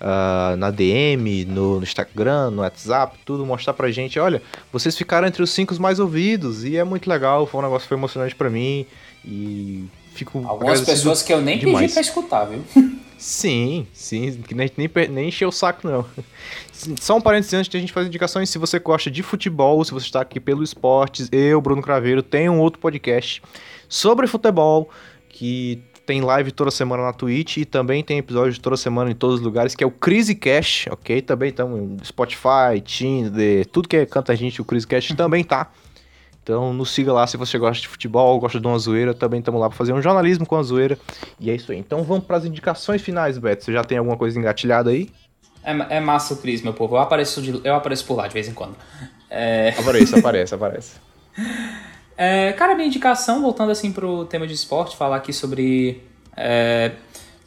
[0.01, 5.27] uh, na DM, no, no, Instagram, no WhatsApp, tudo, mostrar pra gente, olha, vocês ficaram
[5.27, 8.49] entre os cinco mais ouvidos e é muito legal, foi um negócio foi emocionante pra
[8.49, 8.85] mim
[9.23, 11.79] e fico Algumas pessoas que eu nem demais.
[11.79, 12.63] pedi pra escutar, viu?
[13.17, 16.05] Sim, sim, que nem, nem, nem encheu o saco, não.
[17.01, 19.91] Só um parênteses antes de a gente fazer indicações, se você gosta de futebol, se
[19.91, 23.41] você está aqui pelo esportes, eu, Bruno Craveiro, tenho um outro podcast
[23.89, 24.89] sobre futebol
[25.29, 29.37] que tem live toda semana na Twitch e também tem episódio toda semana em todos
[29.37, 31.21] os lugares, que é o Crazy Cash, ok?
[31.21, 35.43] Também estamos em Spotify, Tinder, tudo que é canta a gente, o Crazy Cash também
[35.43, 35.69] tá.
[36.47, 39.59] Então nos siga lá se você gosta de futebol, gosta de uma zoeira, também estamos
[39.59, 40.97] lá para fazer um jornalismo com a zoeira.
[41.41, 41.77] E é isso aí.
[41.77, 43.65] Então vamos para as indicações finais, Beto.
[43.65, 45.09] Você já tem alguma coisa engatilhada aí?
[45.61, 46.95] É, é massa o Cris, meu povo.
[46.95, 48.77] Eu apareço, de, eu apareço por lá de vez em quando.
[49.29, 49.75] É...
[49.77, 50.91] Aparece, aparece, aparece.
[52.19, 56.01] É, cara, minha indicação, voltando assim pro tema de esporte, falar aqui sobre
[56.35, 56.93] é,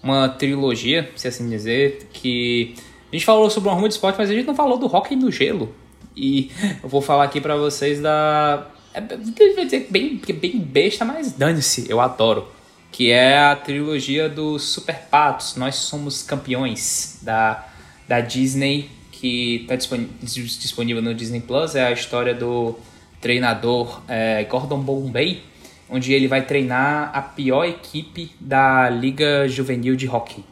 [0.01, 2.77] uma trilogia, se assim dizer, que
[3.11, 5.17] a gente falou sobre um rumo de esporte, mas a gente não falou do hockey
[5.17, 5.75] no gelo.
[6.17, 6.53] E
[6.85, 8.69] eu vou falar aqui para vocês da.
[8.93, 12.49] É, dizer bem, bem besta, mas dane-se, eu adoro.
[12.91, 17.67] Que é a trilogia dos Super Patos, Nós Somos Campeões, da,
[18.09, 21.77] da Disney, que está disponível no Disney Plus.
[21.77, 22.77] É a história do
[23.21, 25.43] treinador é, Gordon Bombay,
[25.89, 30.45] onde ele vai treinar a pior equipe da Liga Juvenil de Hockey.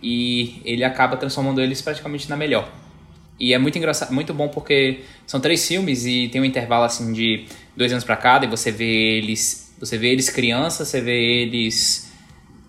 [0.00, 2.68] E ele acaba transformando eles praticamente na melhor.
[3.38, 7.12] E é muito engraçado, muito bom porque são três filmes e tem um intervalo assim
[7.12, 11.42] de dois anos para cada e você vê eles, você vê eles crianças, você vê
[11.42, 12.12] eles,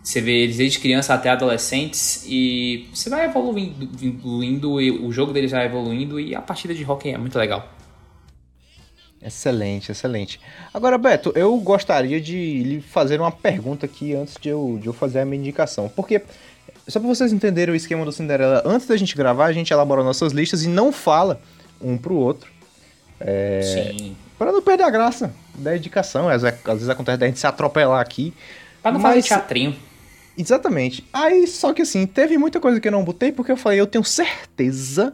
[0.04, 5.52] você vê eles desde criança até adolescentes e você vai evoluindo, evoluindo o jogo deles
[5.52, 7.72] vai evoluindo e a partida de hockey é muito legal.
[9.26, 10.40] Excelente, excelente.
[10.72, 14.94] Agora, Beto, eu gostaria de lhe fazer uma pergunta aqui antes de eu, de eu
[14.94, 15.90] fazer a minha indicação.
[15.90, 16.22] Porque,
[16.88, 20.04] só para vocês entenderem o esquema do Cinderela, antes da gente gravar, a gente elabora
[20.04, 21.42] nossas listas e não fala
[21.82, 22.52] um pro outro.
[23.20, 24.16] É, Sim.
[24.38, 26.28] Pra não perder a graça da indicação.
[26.28, 28.34] Às, às vezes acontece da gente se atropelar aqui.
[28.82, 29.28] Pra não mas...
[29.28, 29.76] fazer teatrinho.
[30.38, 31.08] Exatamente.
[31.14, 33.88] Aí, só que assim, teve muita coisa que eu não botei, porque eu falei, eu
[33.88, 35.14] tenho certeza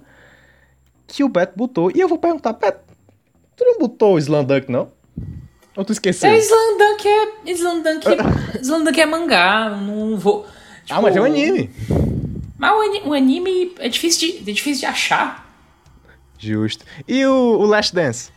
[1.07, 1.91] que o Beto botou.
[1.95, 2.91] E eu vou perguntar, Beto,
[3.61, 4.91] Tu não botou o Slandunk, não?
[5.77, 6.31] Ou tu esqueceu?
[6.31, 7.51] É, Slandunk é.
[7.51, 8.07] Slandunk,
[8.59, 9.69] Slandunk é mangá.
[9.69, 10.47] Não vou.
[10.91, 11.69] Tipo, ah, mas é um anime.
[12.57, 15.49] Mas o, o, anime é difícil de, é difícil de achar.
[16.37, 16.85] Justo.
[17.07, 18.29] E o, o Last Dance?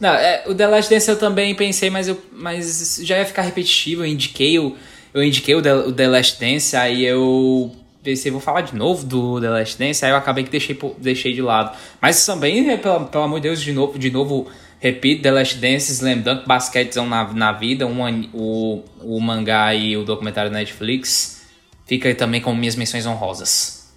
[0.00, 3.42] Não, é, o The Last Dance eu também pensei, mas, eu, mas já ia ficar
[3.42, 4.02] repetitivo.
[4.02, 4.76] Eu indiquei o,
[5.14, 7.70] eu indiquei o The, o The Last Dance, aí eu
[8.02, 11.32] pensei, vou falar de novo do The Last Dance, aí eu acabei que deixei, deixei
[11.32, 11.76] de lado.
[12.00, 15.58] Mas também, né, pelo, pelo amor de Deus, de novo, de novo repito, The Last
[15.58, 20.58] Dance, Slam Dunk, basquetezão na, na vida, um, o, o mangá e o documentário da
[20.58, 21.41] Netflix.
[21.86, 23.90] Fica aí também com minhas menções honrosas.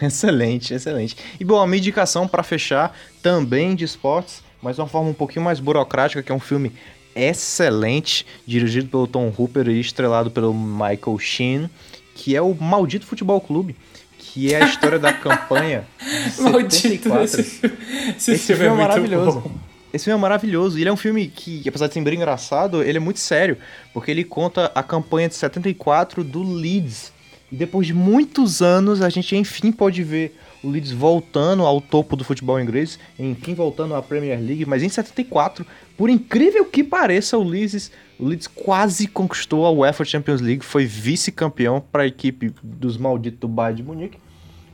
[0.00, 1.16] Excelente, excelente.
[1.38, 5.14] E bom, a minha indicação para fechar também de esportes, mas de uma forma um
[5.14, 6.72] pouquinho mais burocrática, que é um filme
[7.14, 11.70] excelente, dirigido pelo Tom Hooper e estrelado pelo Michael Sheen
[12.14, 13.76] que é o Maldito Futebol Clube,
[14.18, 15.86] que é a história da campanha
[16.34, 17.24] de Maldito 74.
[17.24, 19.50] Esse, esse, esse filme é, é maravilhoso.
[19.92, 20.78] Esse filme é maravilhoso.
[20.78, 23.58] Ele é um filme que, apesar de ser bem engraçado, ele é muito sério.
[23.92, 27.12] Porque ele conta a campanha de 74 do Leeds.
[27.50, 32.16] E depois de muitos anos, a gente enfim pode ver o Leeds voltando ao topo
[32.16, 32.98] do futebol inglês.
[33.18, 34.64] Enfim, voltando à Premier League.
[34.64, 35.66] Mas em 74,
[35.98, 40.64] por incrível que pareça, o Leeds, o Leeds quase conquistou a UEFA Champions League.
[40.64, 44.18] Foi vice-campeão para a equipe dos malditos do Bayern de Munique.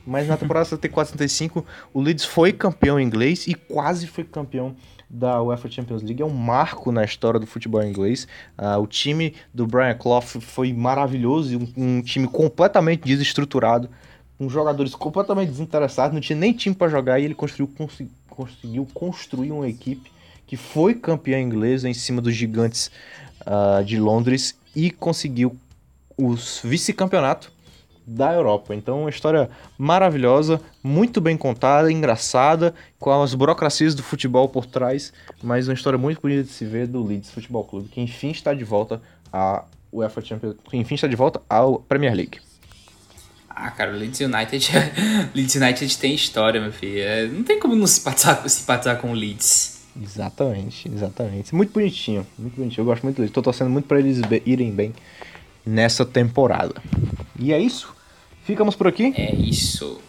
[0.07, 1.63] Mas na temporada 74-75,
[1.93, 4.75] o Leeds foi campeão inglês e quase foi campeão
[5.09, 6.21] da UEFA Champions League.
[6.21, 8.27] É um marco na história do futebol inglês.
[8.57, 13.89] Uh, o time do Brian Clough foi maravilhoso, um, um time completamente desestruturado,
[14.37, 17.69] com jogadores completamente desinteressados, não tinha nem time para jogar e ele construiu,
[18.29, 20.11] conseguiu construir uma equipe
[20.47, 22.89] que foi campeã inglesa em cima dos gigantes
[23.41, 25.55] uh, de Londres e conseguiu
[26.17, 27.51] o vice-campeonato
[28.09, 28.73] da Europa.
[28.73, 35.13] Então, uma história maravilhosa, muito bem contada, engraçada, com as burocracias do futebol por trás,
[35.43, 38.53] mas uma história muito bonita de se ver do Leeds Futebol Clube, que enfim está
[38.53, 38.99] de volta
[39.31, 39.63] à
[39.93, 42.39] UEFA Champions, que enfim está de volta à Premier League.
[43.47, 44.69] Ah, cara, o Leeds United,
[45.35, 47.01] Leeds United tem história, meu filho.
[47.01, 49.79] É, não tem como não simpatizar, simpatizar com o Leeds.
[50.01, 51.53] Exatamente, exatamente.
[51.53, 52.81] Muito bonitinho, muito bonitinho.
[52.81, 53.31] Eu gosto muito deles.
[53.31, 54.93] Tô torcendo muito para eles irem bem
[55.65, 56.73] nessa temporada.
[57.37, 57.98] E é isso.
[58.49, 59.13] Ficamos por aqui?
[59.15, 60.01] É isso.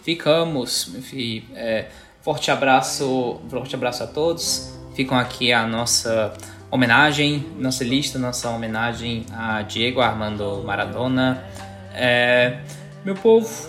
[0.00, 1.44] Ficamos, meu filho.
[1.54, 1.88] É,
[2.22, 4.72] forte abraço, forte abraço a todos.
[4.94, 6.32] Ficam aqui a nossa
[6.70, 11.44] homenagem, nossa lista, nossa homenagem a Diego Armando Maradona.
[11.92, 12.60] É,
[13.04, 13.68] meu povo,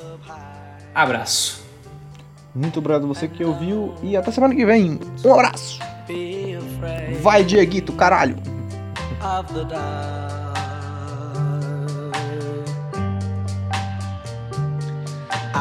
[0.95, 1.61] abraço.
[2.55, 4.97] Muito obrigado você que ouviu e até semana que vem.
[5.25, 5.77] Um abraço.
[7.21, 8.37] Vai, Dieguito, caralho.